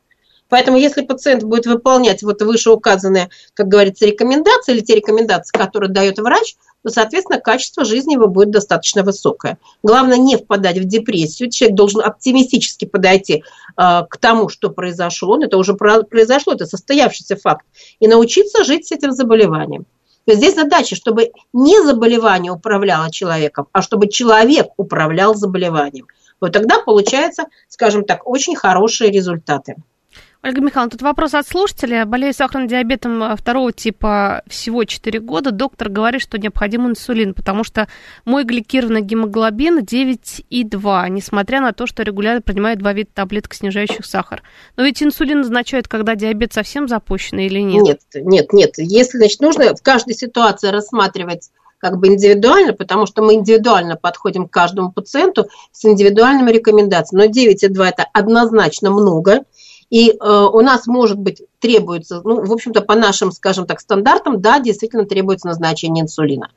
[0.49, 6.19] Поэтому если пациент будет выполнять вот вышеуказанные, как говорится, рекомендации или те рекомендации, которые дает
[6.19, 9.59] врач, то, соответственно, качество жизни его будет достаточно высокое.
[9.83, 11.51] Главное не впадать в депрессию.
[11.51, 13.43] Человек должен оптимистически подойти
[13.77, 15.43] э, к тому, что произошло.
[15.43, 17.67] Это уже произошло, это состоявшийся факт.
[18.01, 19.85] И научиться жить с этим заболеванием.
[20.25, 26.07] То есть здесь задача, чтобы не заболевание управляло человеком, а чтобы человек управлял заболеванием.
[26.41, 29.77] Вот тогда получается, скажем так, очень хорошие результаты.
[30.41, 32.05] Ольга Михайловна, тут вопрос от слушателя.
[32.07, 35.51] Болею сахарным диабетом э, второго типа всего 4 года.
[35.51, 37.89] Доктор говорит, что необходим инсулин, потому что
[38.25, 44.45] мой гликированный гемоглобин 9,2, несмотря на то, что регулярно принимаю два вида таблеток, снижающих сахар.
[44.77, 47.83] Но ведь инсулин назначают, когда диабет совсем запущенный или нет?
[47.83, 48.71] Нет, нет, нет.
[48.77, 54.47] Если, значит, нужно в каждой ситуации рассматривать как бы индивидуально, потому что мы индивидуально подходим
[54.47, 57.27] к каждому пациенту с индивидуальными рекомендациями.
[57.27, 59.43] Но 9,2 это однозначно много–
[59.91, 64.41] и э, у нас, может быть, требуется, ну, в общем-то, по нашим, скажем так, стандартам,
[64.41, 66.51] да, действительно требуется назначение инсулина.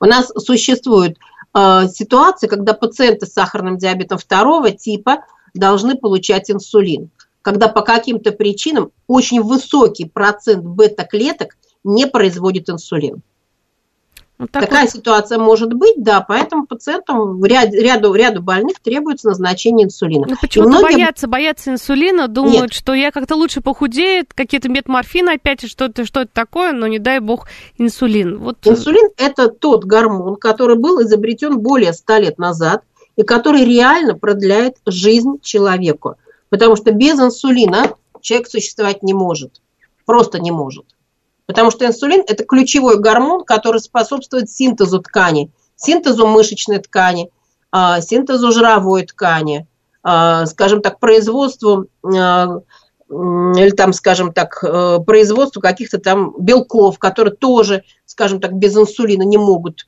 [0.00, 1.18] У нас существуют
[1.54, 5.24] э, ситуации, когда пациенты с сахарным диабетом второго типа
[5.54, 7.10] должны получать инсулин,
[7.42, 13.22] когда по каким-то причинам очень высокий процент бета-клеток не производит инсулин.
[14.38, 14.92] Вот так Такая вот.
[14.92, 20.26] ситуация может быть, да, поэтому пациентам ряд, ряду, ряду больных требуется назначение инсулина.
[20.28, 20.94] Ну, почему-то многие...
[20.94, 22.72] боятся, боятся инсулина, думают, Нет.
[22.72, 27.18] что я как-то лучше похудею, какие-то метморфины опять, что-то что это такое, но не дай
[27.18, 27.48] бог
[27.78, 28.38] инсулин.
[28.38, 28.58] Вот...
[28.64, 32.84] Инсулин– это тот гормон, который был изобретен более 100 лет назад
[33.16, 36.14] и который реально продляет жизнь человеку.
[36.48, 39.60] Потому что без инсулина человек существовать не может,
[40.06, 40.84] просто не может.
[41.48, 47.30] Потому что инсулин– это ключевой гормон, который способствует синтезу ткани, синтезу мышечной ткани,
[47.72, 49.66] а, синтезу жировой ткани,
[50.02, 52.60] а, скажем так, производству а,
[53.10, 59.22] или там, скажем так, э, производству каких-то там белков, которые тоже, скажем так, без инсулина
[59.22, 59.86] не могут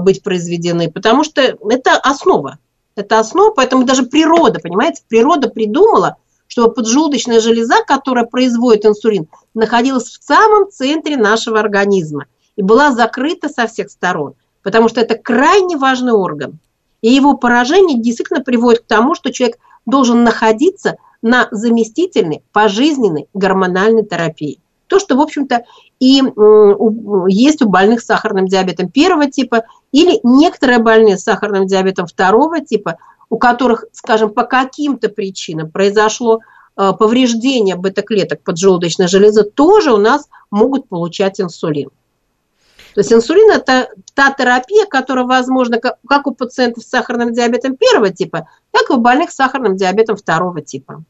[0.00, 2.58] быть произведены, потому что это основа.
[2.96, 6.16] Это основа, поэтому даже природа, понимаете, природа придумала,
[6.48, 13.48] чтобы поджелудочная железа, которая производит инсулин, находилась в самом центре нашего организма и была закрыта
[13.48, 16.58] со всех сторон, потому что это крайне важный орган.
[17.02, 24.04] И его поражение действительно приводит к тому, что человек должен находиться на заместительной пожизненной гормональной
[24.04, 24.58] терапии.
[24.86, 25.64] То, что, в общем-то,
[25.98, 26.22] и
[27.28, 32.60] есть у больных с сахарным диабетом первого типа или некоторые больные с сахарным диабетом второго
[32.60, 36.40] типа, у которых, скажем, по каким-то причинам произошло
[36.76, 41.90] э, повреждение бета-клеток поджелудочной железы, тоже у нас могут получать инсулин.
[42.94, 48.10] То есть инсулин– это та терапия, которая возможна как у пациентов с сахарным диабетом первого
[48.10, 51.04] типа, так и у больных с сахарным диабетом второго типа.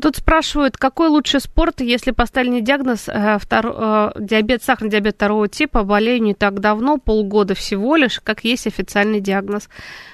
[0.00, 3.66] Тут спрашивают, какой лучший спорт, если поставили диагноз э, втор...
[3.66, 8.66] э, диабет, сахарный диабет второго типа, болею не так давно, полгода всего лишь, как есть
[8.66, 9.68] официальный диагноз.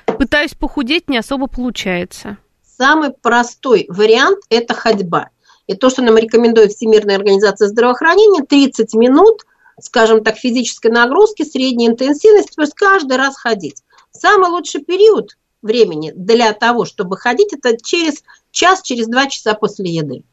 [0.04, 2.36] Пытаюсь похудеть, не особо получается.
[2.62, 5.30] Самый простой вариант– это ходьба.
[5.66, 9.44] И то, что нам рекомендует Всемирная организация здравоохранения, 30 минут
[9.82, 13.82] скажем так, физической нагрузки, средней интенсивности, то есть каждый раз ходить.
[14.12, 19.90] Самый лучший период времени для того, чтобы ходить, это через час, через два часа после
[19.90, 20.24] еды.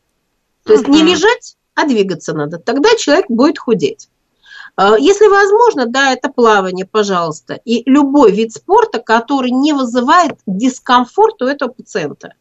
[0.63, 2.57] То есть не лежать, а двигаться надо.
[2.57, 4.09] Тогда человек будет худеть.
[4.75, 7.59] А, если возможно, да, это плавание, пожалуйста.
[7.65, 12.33] И любой вид спорта, который не вызывает дискомфорт у этого пациента.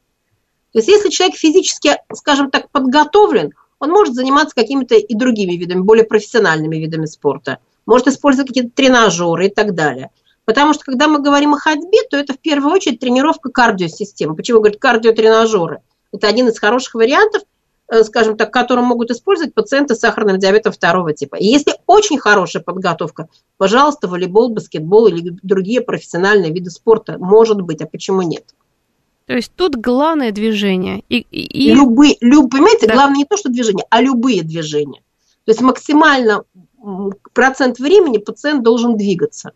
[0.72, 5.80] То есть если человек физически, скажем так, подготовлен, он может заниматься какими-то и другими видами,
[5.80, 7.58] более профессиональными видами спорта.
[7.86, 10.10] Может использовать какие-то тренажеры и так далее.
[10.46, 14.34] Потому что когда мы говорим о ходьбе, то это в первую очередь тренировка кардиосистемы.
[14.34, 15.80] Почему говорят кардиотренажеры?
[16.12, 17.42] Это один из хороших вариантов–
[17.88, 21.36] Э, скажем так, которым могут использовать пациенты с сахарным диабетом второго типа.
[21.36, 23.28] И если очень хорошая подготовка,
[23.58, 28.44] пожалуйста, волейбол, баскетбол или другие профессиональные виды спорта, может быть, а почему нет?
[29.26, 31.04] То есть тут главное движение.
[31.08, 31.72] И, и...
[31.72, 32.94] Любые, люб, понимаете, да.
[32.94, 35.02] главное не то, что движение, а любые движения.
[35.44, 36.42] То есть максимально
[37.34, 39.52] процент времени пациент должен двигаться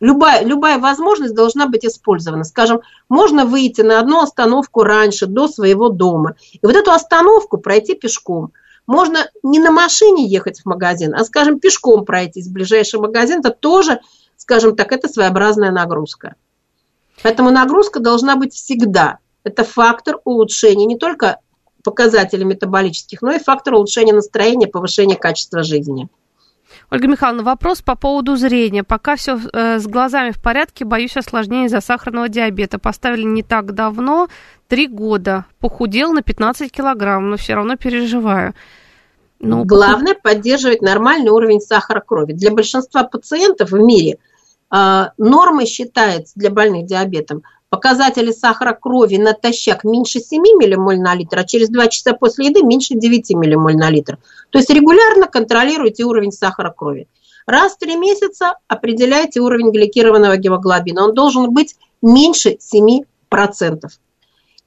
[0.00, 2.44] любая, любая возможность должна быть использована.
[2.44, 6.36] Скажем, можно выйти на одну остановку раньше, до своего дома.
[6.52, 8.52] И вот эту остановку пройти пешком.
[8.86, 13.40] Можно не на машине ехать в магазин, а, скажем, пешком пройти в ближайший магазин.
[13.40, 14.00] Это тоже,
[14.36, 16.34] скажем так, это своеобразная нагрузка.
[17.22, 19.18] Поэтому нагрузка должна быть всегда.
[19.44, 21.38] Это фактор улучшения не только
[21.84, 26.08] показателей метаболических, но и фактор улучшения настроения, повышения качества жизни.
[26.92, 28.84] Ольга Михайловна, вопрос по поводу зрения.
[28.84, 32.78] Пока все э, с глазами в порядке, боюсь осложнений из-за сахарного диабета.
[32.78, 34.28] Поставили не так давно,
[34.68, 35.46] три года.
[35.58, 38.52] Похудел на 15 килограмм, но все равно переживаю.
[39.40, 40.22] Ну, Главное похуд...
[40.22, 42.34] поддерживать нормальный уровень сахара крови.
[42.34, 44.18] Для большинства пациентов в мире
[44.70, 51.38] э, нормой считается для больных диабетом показатели сахара крови натощак меньше 7 миллимоль на литр,
[51.38, 54.18] а через 2 часа после еды меньше 9 миллимоль на литр.
[54.50, 57.08] То есть регулярно контролируйте уровень сахара крови.
[57.46, 61.02] Раз в 3 месяца определяйте уровень гликированного гемоглобина.
[61.02, 63.04] Он должен быть меньше 7%.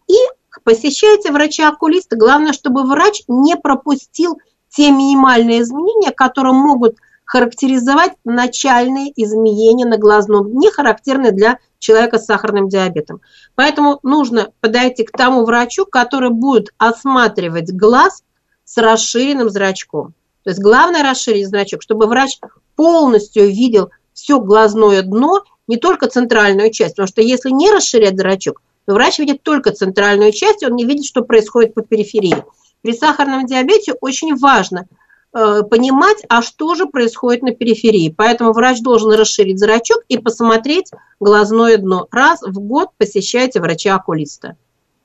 [0.08, 0.18] И
[0.64, 2.16] посещайте врача-окулиста.
[2.16, 4.40] Главное, чтобы врач не пропустил
[4.70, 6.96] те минимальные изменения, которые могут
[7.26, 13.22] характеризовать начальные изменения на глазном дне, характерные для человека с сахарным диабетом.
[13.56, 18.24] Поэтому нужно подойти к тому врачу, который будет осматривать глаз
[18.64, 20.14] с расширенным зрачком.
[20.44, 22.40] То есть главное расширить зрачок, чтобы врач
[22.76, 26.94] полностью видел все глазное дно, не только центральную часть.
[26.94, 31.06] Потому что если не расширять зрачок, то врач видит только центральную часть, он не видит,
[31.06, 32.46] что происходит по периферии.
[32.84, 34.88] При сахарном диабете очень важно–
[35.36, 38.14] понимать, а что же происходит на периферии.
[38.16, 42.08] Поэтому врач должен расширить зрачок и посмотреть глазное дно.
[42.10, 44.56] Раз в год посещайте врача-окулиста.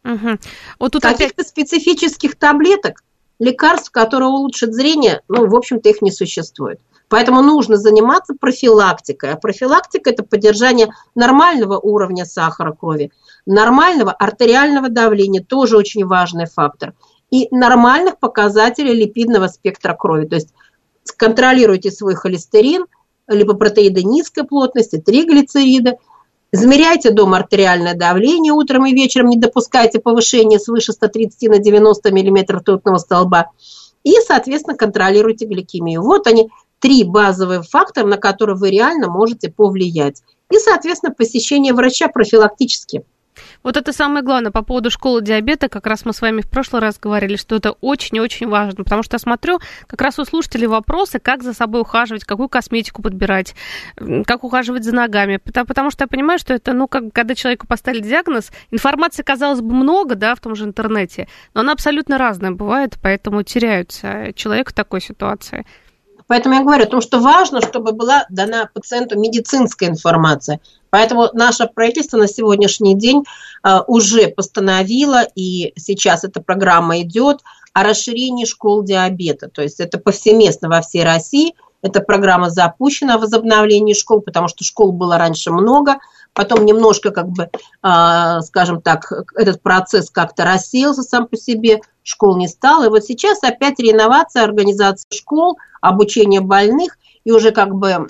[0.05, 0.39] Угу.
[0.79, 1.49] Вот тут Каких-то опять...
[1.49, 3.03] специфических таблеток,
[3.41, 6.79] лекарств, которые улучшат зрение, ну, в общем-то, их не существует.
[7.09, 9.33] Поэтому нужно заниматься профилактикой.
[9.33, 13.11] А профилактика– это поддержание нормального уровня сахара крови,
[13.47, 16.95] нормального артериального давления, тоже очень важный фактор–
[17.31, 20.27] и нормальных показателей липидного спектра крови.
[20.27, 20.53] То есть
[21.17, 22.87] контролируйте свой холестерин,
[23.29, 25.97] либо протеиды низкой плотности, триглицериды,
[26.53, 32.57] Замеряйте дома артериальное давление утром и вечером, не допускайте повышения свыше 130 на 90 мм
[32.57, 33.51] ртутного столба.
[34.03, 36.03] И, соответственно, контролируйте гликемию.
[36.03, 36.51] Вот они,
[36.81, 40.23] три базовые фактора, на которые вы реально можете повлиять.
[40.51, 43.05] И, соответственно, посещение врача профилактически.
[43.63, 45.69] Вот это самое главное по поводу школы диабета.
[45.69, 48.85] Как раз мы с вами в прошлый раз говорили, что это очень и очень важно.
[48.85, 53.03] Потому что я смотрю, как раз у слушателей вопросы, как за собой ухаживать, какую косметику
[53.03, 53.55] подбирать,
[54.27, 55.37] как ухаживать за ногами.
[55.37, 59.75] Потому что я понимаю, что это, ну, как когда человеку поставили диагноз, информации, казалось бы,
[59.75, 64.73] много, да, в том же интернете, но она абсолютно разная бывает, поэтому теряются человек в
[64.73, 65.67] такой ситуации.
[66.31, 70.61] Поэтому я говорю о том, что важно, чтобы была дана пациенту медицинская информация.
[70.89, 73.25] Поэтому наше правительство на сегодняшний день
[73.65, 77.41] а, уже постановило, и сейчас эта программа идет,
[77.73, 79.49] о расширении школ диабета.
[79.49, 81.57] То есть это повсеместно во всей России.
[81.83, 85.97] Эта программа запущена о возобновлении школ, потому что школ было раньше много,
[86.33, 87.51] потом немножко, как бы,
[87.83, 91.81] а, скажем так, этот процесс как-то рассеялся сам по себе,
[92.11, 92.87] школ не стало.
[92.87, 98.07] И вот сейчас опять реновация, организация школ– обучения больных, и уже как бы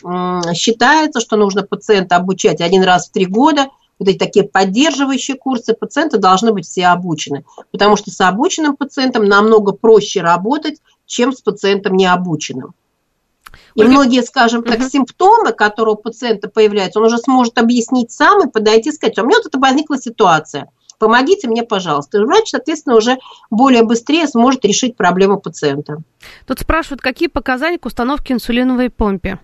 [0.55, 5.75] считается, что нужно пациента обучать один раз в три года, вот эти такие поддерживающие курсы,
[5.75, 11.43] пациенты должны быть все обучены, потому что с обученным пациентом намного проще работать, чем с
[11.43, 12.75] пациентом необученным.
[13.75, 18.51] И многие, скажем так, симптомы, которые у пациента появляются, он уже сможет объяснить сам и
[18.51, 20.69] подойти и сказать, у меня вот это возникла ситуация.
[21.01, 22.19] Помогите мне, пожалуйста.
[22.19, 26.03] И врач, соответственно, уже более быстрее сможет решить проблему пациента.
[26.47, 29.39] Тут спрашивают, какие показания к установке инсулиновой помпе?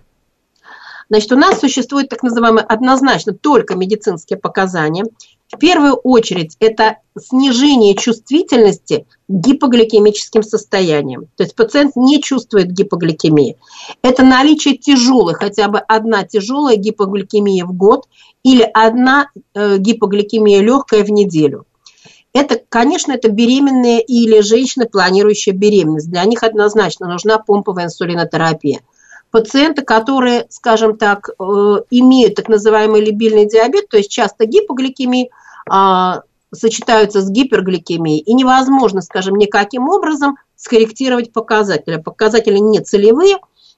[1.09, 5.05] Значит, у нас существует так называемые однозначно только медицинские показания.
[5.51, 11.27] В первую очередь это снижение чувствительности к гипогликемическим состояниям.
[11.37, 13.57] То есть пациент не чувствует гипогликемии.
[14.01, 18.07] Это наличие тяжелой, хотя бы одна тяжелая гипогликемия в год
[18.43, 21.65] или одна э, гипогликемия легкая в неделю.
[22.33, 26.09] Это, конечно, это беременные или женщины, планирующие беременность.
[26.09, 28.81] Для них однозначно нужна помповая инсулинотерапия
[29.37, 31.43] пациенты, которые, скажем так, э,
[31.91, 35.29] имеют так называемый либильный диабет, то есть часто гипогликемии,
[35.69, 36.21] а,
[36.51, 41.97] сочетаются с гипергликемией, и невозможно, скажем, никаким образом скорректировать показатели.
[41.97, 43.37] Показатели не целевые,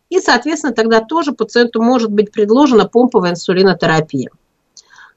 [0.09, 4.29] и, соответственно, тогда тоже пациенту может быть предложена помповая инсулинотерапия.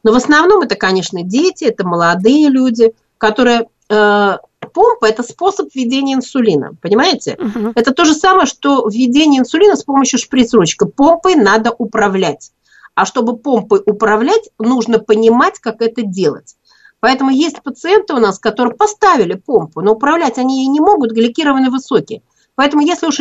[0.03, 4.39] Но в основном это, конечно, дети, это молодые люди, которые э,
[4.73, 7.37] помпа– это способ введения инсулина, понимаете?
[7.39, 7.73] Угу.
[7.75, 10.87] Это то же самое, что введение инсулина с помощью шприц-ручки.
[10.87, 12.53] Помпой надо управлять.
[12.95, 16.57] А чтобы помпой управлять, нужно понимать, как это делать.
[17.01, 21.71] Поэтому есть пациенты у нас, которые поставили помпу, но управлять они ей не могут, гликированы
[21.71, 22.23] высокие.
[22.55, 23.17] Поэтому если уж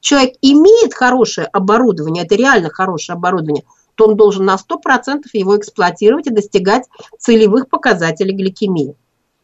[0.00, 6.28] человек имеет хорошее оборудование, это реально хорошее оборудование, то он должен на 100% его эксплуатировать
[6.28, 6.84] и достигать
[7.18, 8.94] целевых показателей гликемии.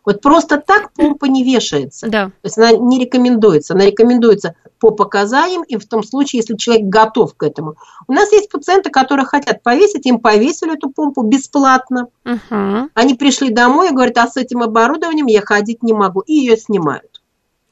[0.04, 2.08] Вот просто так помпа не вешается.
[2.08, 2.26] Да.
[2.26, 3.74] То есть она не рекомендуется.
[3.74, 7.76] Она рекомендуется по показаниям и в том случае, если человек готов к этому.
[8.08, 12.08] У нас есть пациенты, которые хотят повесить, им повесили эту помпу бесплатно.
[12.24, 12.90] Угу.
[12.94, 16.20] Они пришли домой и говорят, а с этим оборудованием я ходить не могу.
[16.20, 17.22] И ее снимают.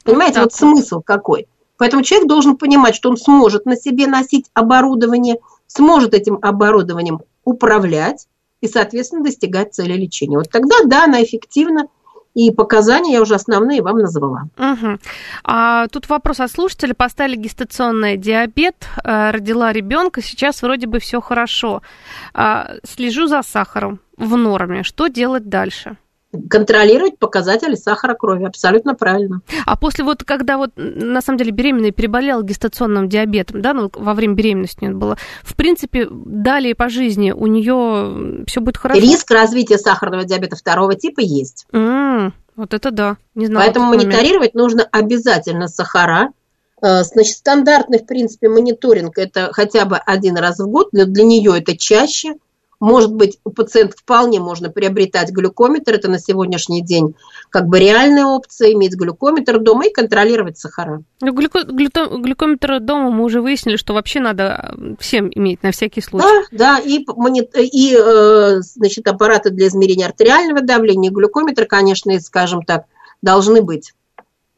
[0.03, 1.47] Понимаете, вот, вот смысл какой.
[1.77, 8.27] Поэтому человек должен понимать, что он сможет на себе носить оборудование, сможет этим оборудованием управлять
[8.61, 10.37] и, соответственно, достигать цели лечения.
[10.37, 11.87] Вот тогда, да, она эффективна,
[12.33, 14.43] и показания я уже основные вам назвала.
[14.57, 14.99] Угу.
[15.43, 16.93] А, тут вопрос от слушателя.
[16.93, 21.81] Поставили гестационный диабет, э, родила ребенка, сейчас вроде бы все хорошо.
[22.33, 24.83] А, слежу за сахаром в норме.
[24.83, 25.97] Что делать дальше?
[26.49, 28.45] Контролировать показатели сахара крови.
[28.45, 29.41] Абсолютно правильно.
[29.65, 34.13] А после вот, когда вот, на самом деле, беременная переболела гестационным диабетом, да, ну, во
[34.13, 39.01] время беременности у нее было, в принципе, далее по жизни у нее все будет хорошо?
[39.01, 41.65] Риск развития сахарного диабета второго типа есть.
[41.71, 43.17] Mm, вот это да.
[43.35, 46.31] Не знала Поэтому мониторировать нужно обязательно сахара.
[46.81, 50.89] Э, значит, стандартный, в принципе, мониторинг– это хотя бы один раз в год.
[50.91, 52.35] Для, для нее это чаще–
[52.81, 57.15] может быть, у пациента вполне можно приобретать глюкометр, это на сегодняшний день
[57.51, 61.03] как бы реальная опция, иметь глюкометр дома и контролировать сахара.
[61.21, 66.01] Ну, глюко, глюто, глюкометр дома мы уже выяснили, что вообще надо всем иметь на всякий
[66.01, 66.25] случай.
[66.51, 67.05] Да, да, и,
[67.67, 72.85] и э, значит, аппараты для измерения артериального давления, глюкометр, конечно, скажем так,
[73.21, 73.93] должны быть.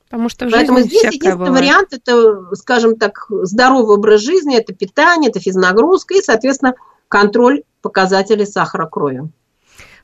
[0.06, 1.54] Потому что Поэтому здесь единственный бывает.
[1.54, 6.76] вариант– это, скажем так, здоровый образ жизни, это питание, это физнагрузка и, соответственно,
[7.10, 9.30] контроль показатели сахара крови.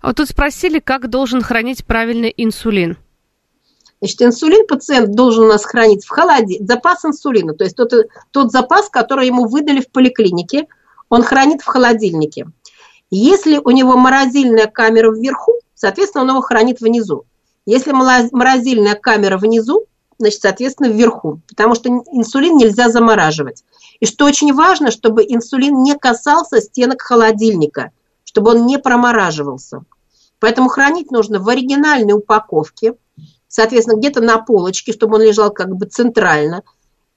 [0.02, 2.98] А вот тут спросили, как должен хранить правильный инсулин.
[4.00, 7.92] Значит, инсулин пациент должен у нас хранить в холоде, запас инсулина, то есть тот,
[8.32, 10.68] тот запас, который ему выдали в поликлинике,
[11.10, 12.48] он хранит в холодильнике.
[13.10, 17.26] Если у него морозильная камера вверху, соответственно, он его хранит внизу.
[17.66, 19.86] Если морозильная камера внизу,
[20.18, 23.64] значит, соответственно, вверху, потому что инсулин нельзя замораживать.
[24.00, 27.92] И что очень важно, чтобы инсулин не касался стенок холодильника,
[28.24, 29.84] чтобы он не промораживался.
[30.40, 32.96] Поэтому хранить нужно в оригинальной упаковке,
[33.48, 36.64] соответственно, где-то на полочке, чтобы он лежал как бы центрально.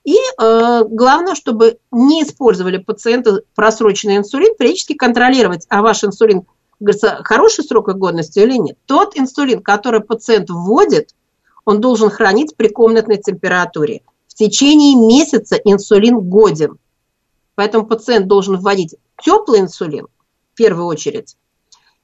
[0.03, 6.43] И э, главное, чтобы не использовали пациенты просроченный инсулин, периодически контролировать, а ваш инсулин,
[6.81, 8.77] говорится, хороший срок годности или нет.
[8.85, 11.15] Тот инсулин, который пациент вводит,
[11.63, 14.01] он должен хранить при комнатной температуре–
[14.33, 16.79] в течение месяца инсулин годен.
[17.53, 20.07] Поэтому пациент должен вводить теплый инсулин
[20.53, 21.37] в первую очередь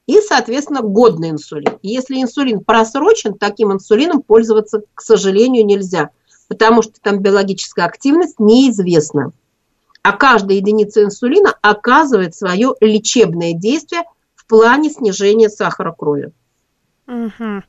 [0.06, 1.78] и, соответственно, годный инсулин.
[1.82, 6.10] если инсулин просрочен, таким инсулином пользоваться, к сожалению, нельзя,
[6.48, 9.32] потому что там биологическая активность неизвестна.
[10.02, 14.02] А каждая единица инсулина оказывает свое лечебное действие
[14.34, 16.32] в плане снижения сахара крови.
[17.06, 17.62] Угу.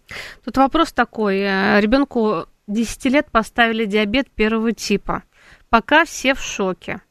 [0.45, 1.41] Тут вопрос такой.
[1.41, 5.23] Ребенку 10 лет поставили диабет первого типа.
[5.69, 7.01] Пока все в шоке.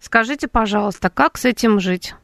[0.00, 2.14] Скажите, пожалуйста, как с этим жить?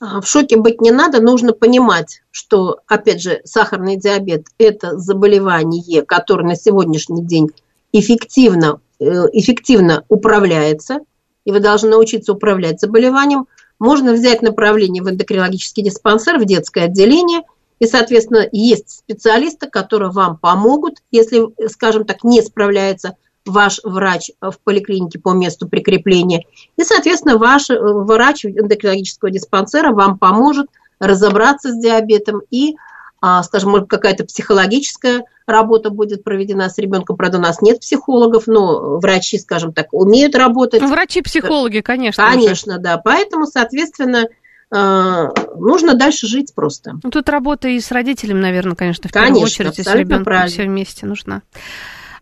[0.00, 6.02] А, в шоке быть не надо, нужно понимать, что, опять же, сахарный диабет– это заболевание,
[6.02, 7.50] которое на сегодняшний день
[7.92, 11.00] эффективно, э, эффективно управляется,
[11.44, 13.46] и вы должны научиться управлять заболеванием.
[13.78, 17.42] Можно взять направление в эндокринологический диспансер, в детское отделение
[17.80, 23.16] И, соответственно, есть специалисты, которые вам помогут, если, скажем так, не справляется
[23.46, 26.44] ваш врач в поликлинике по месту прикрепления.
[26.76, 30.68] И, соответственно, ваш э, врач эндокринологического диспансера вам поможет
[30.98, 32.76] разобраться с диабетом и,
[33.22, 37.16] а, скажем, может, какая-то психологическая работа будет проведена с ребенком.
[37.16, 40.82] Правда, у нас нет психологов, но врачи, скажем так, умеют работать.
[40.82, 42.22] Врачи-психологи, конечно.
[42.22, 42.82] Конечно, уже.
[42.82, 42.98] да.
[42.98, 44.28] Поэтому, соответственно,
[44.70, 46.94] нужно дальше жить просто.
[47.02, 50.24] Ну, тут работа и с родителем, наверное, конечно, в конечно, первую очередь, и с ребенком
[50.24, 50.48] правильно.
[50.48, 51.42] все вместе нужна.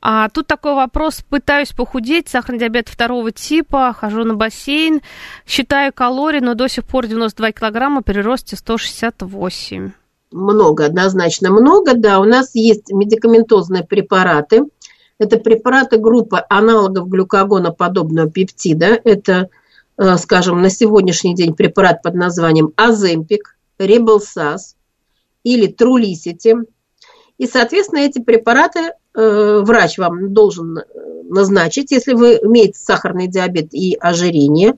[0.00, 1.22] А тут такой вопрос.
[1.28, 5.00] Пытаюсь похудеть, сахарный диабет второго типа, хожу на бассейн,
[5.46, 9.92] считаю калории, но до сих пор 92 килограмма, при росте 168.
[10.30, 12.20] Много, однозначно много, да.
[12.20, 14.64] У нас есть медикаментозные препараты.
[15.18, 19.00] Это препараты группы аналогов глюкогона подобного пептида.
[19.02, 19.48] Это,
[20.18, 24.76] скажем, на сегодняшний день препарат под названием Аземпик, Ребелсас
[25.42, 26.56] или Трулисити.
[27.38, 30.82] И, соответственно, эти препараты Э, врач вам должен э,
[31.24, 34.74] назначить, если вы имеете сахарный диабет и ожирение.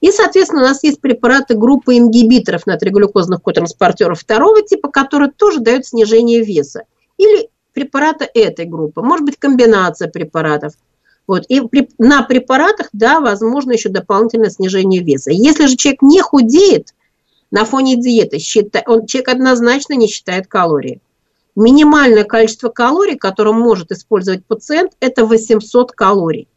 [0.00, 5.84] И, соответственно, у нас есть препараты группы ингибиторов натриглюкозных котранспортеров второго типа, которые тоже дают
[5.84, 6.84] снижение веса.
[7.18, 10.72] Или препараты этой группы, может быть, комбинация препаратов.
[11.26, 11.44] Вот.
[11.48, 15.30] И при, на препаратах, да, возможно еще дополнительное снижение веса.
[15.30, 16.94] Если же человек не худеет
[17.50, 21.00] на фоне диеты, считай, он, человек однозначно не считает калории.
[21.54, 26.48] Минимальное количество калорий, которое может использовать пациент, это 800 калорий.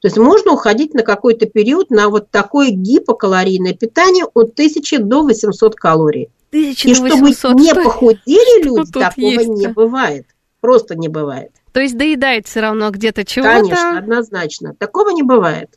[0.00, 5.22] То есть можно уходить на какой-то период на вот такое гипокалорийное питание от 1000 до
[5.22, 6.28] 800 калорий.
[6.50, 6.84] 1800.
[6.84, 10.26] И чтобы не похудели люди, такого не бывает.
[10.60, 11.52] Просто не бывает.
[11.74, 13.54] То есть доедает все равно где-то чего-то?
[13.54, 14.74] Конечно, однозначно.
[14.74, 15.70] Такого не бывает.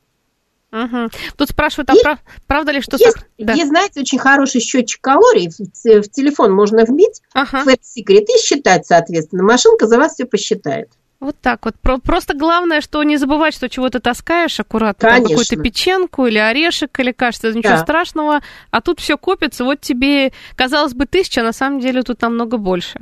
[0.72, 1.10] Угу.
[1.38, 2.98] Тут спрашивают, а есть, прав, правда ли, что...
[2.98, 3.28] Есть, сахар...
[3.39, 3.54] да.
[3.54, 7.64] есть, знаете, очень хороший счетчик калорий, в, в телефон можно вбить, ага.
[7.64, 9.41] Fat Secret, и считать, соответственно.
[9.41, 10.89] Машинка за вас все посчитает.
[11.20, 11.74] Вот так вот.
[12.04, 15.10] Просто главное, что не забывать, что чего-то таскаешь аккуратно.
[15.10, 15.30] Конечно.
[15.30, 17.80] Какую-то печенку или орешек, или кажется, ничего да.
[17.80, 18.41] страшного.
[18.70, 19.64] А тут все копится.
[19.64, 23.00] Вот тебе, казалось бы, тысяча, а на самом деле тут намного больше.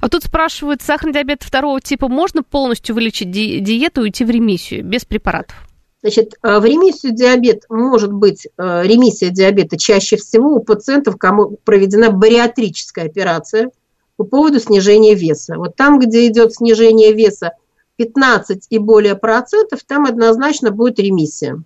[0.00, 4.30] А тут спрашивают, сахарный диабет второго типа можно полностью вылечить ди- диету и уйти в
[4.30, 5.56] ремиссию без препаратов?
[6.02, 11.58] Значит, э, в ремиссию диабет может быть э, ремиссия диабета чаще всего у пациентов, кому
[11.64, 13.70] проведена бариатрическая операция
[14.16, 15.56] по поводу снижения веса.
[15.56, 17.52] Вот там, где идет снижение веса
[17.96, 21.62] 15 и более процентов, там однозначно будет ремиссия.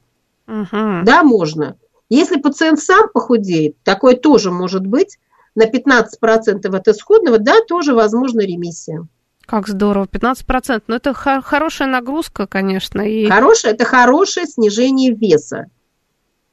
[0.48, 1.02] Угу.
[1.04, 1.76] Да, можно.
[2.08, 5.18] Если пациент сам похудеет, такое тоже может быть,
[5.54, 9.06] на 15% от исходного, да, тоже возможна ремиссия.
[9.46, 10.82] Как здорово, 15%.
[10.86, 13.02] Но это хорошая нагрузка, конечно.
[13.02, 13.26] И...
[13.28, 15.66] Хорошая, это хорошее снижение веса.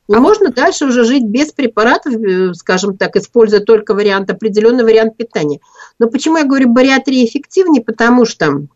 [0.10, 0.56] А можно вот...
[0.56, 5.60] дальше уже жить без препаратов, э, скажем так, используя только вариант, определенный вариант питания.
[6.00, 7.82] Но почему я говорю бариатрия эффективнее?
[7.82, 8.68] Потому что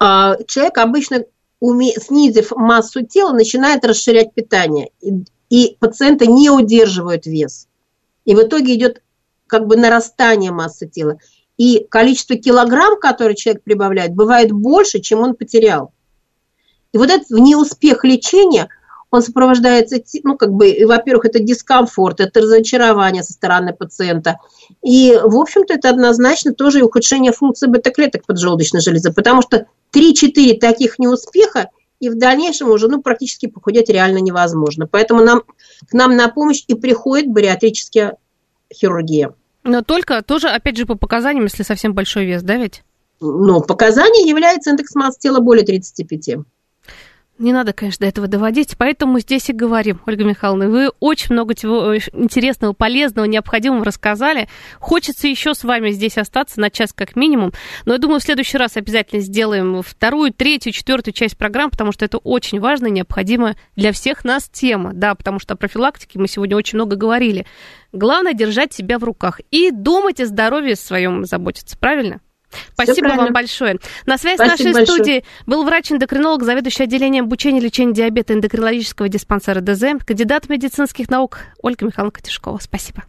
[0.00, 1.24] э, человек обычно,
[1.58, 1.94] уме...
[1.94, 4.90] снизив массу тела, начинает расширять питание.
[5.00, 7.66] И, и пациенты не удерживают вес.
[8.24, 9.02] И в итоге идет
[9.46, 11.18] как бы нарастание массы тела
[11.58, 15.92] и количество килограмм, которые человек прибавляет, бывает больше, чем он потерял.
[16.92, 18.68] И вот этот неуспех лечения,
[19.10, 24.38] он сопровождается, ну, как бы, во-первых, это дискомфорт, это разочарование со стороны пациента.
[24.82, 30.58] И, в общем-то, это однозначно тоже и ухудшение функции бета-клеток поджелудочной железы, потому что 3-4
[30.58, 31.68] таких неуспеха,
[32.02, 34.88] и в дальнейшем уже ну, практически похудеть реально невозможно.
[34.88, 35.42] Поэтому нам,
[35.88, 38.16] к нам на помощь и приходит бариатрическая
[38.74, 39.34] хирургия.
[39.62, 42.82] Но только тоже, опять же, по показаниям, если совсем большой вес, да ведь?
[43.20, 46.44] Ну, показанием является индекс массы тела более 35.
[47.38, 50.68] Не надо, конечно, до этого доводить, поэтому здесь и говорим, Ольга Михайловна.
[50.68, 54.48] Вы очень много чего э, интересного, полезного, необходимого рассказали.
[54.78, 57.52] Хочется еще с вами здесь остаться на час как минимум,
[57.86, 62.04] но я думаю, в следующий раз обязательно сделаем вторую, третью, четвертую часть программы, потому что
[62.04, 66.56] это очень важная, необходимая для всех нас тема, да, потому что о профилактике мы сегодня
[66.56, 67.46] очень много говорили.
[67.92, 72.20] Главное держать себя в руках и думать о здоровье своем заботиться, правильно?
[72.74, 73.78] Спасибо вам большое.
[74.06, 74.86] На связи Спасибо с нашей большое.
[74.86, 81.38] студией был врач-эндокринолог, заведующий отделением обучения и лечения диабета эндокринологического диспансера ДЗ, кандидат медицинских наук
[81.62, 82.58] Ольга Михайловна Катюшкова.
[82.58, 83.04] Спасибо.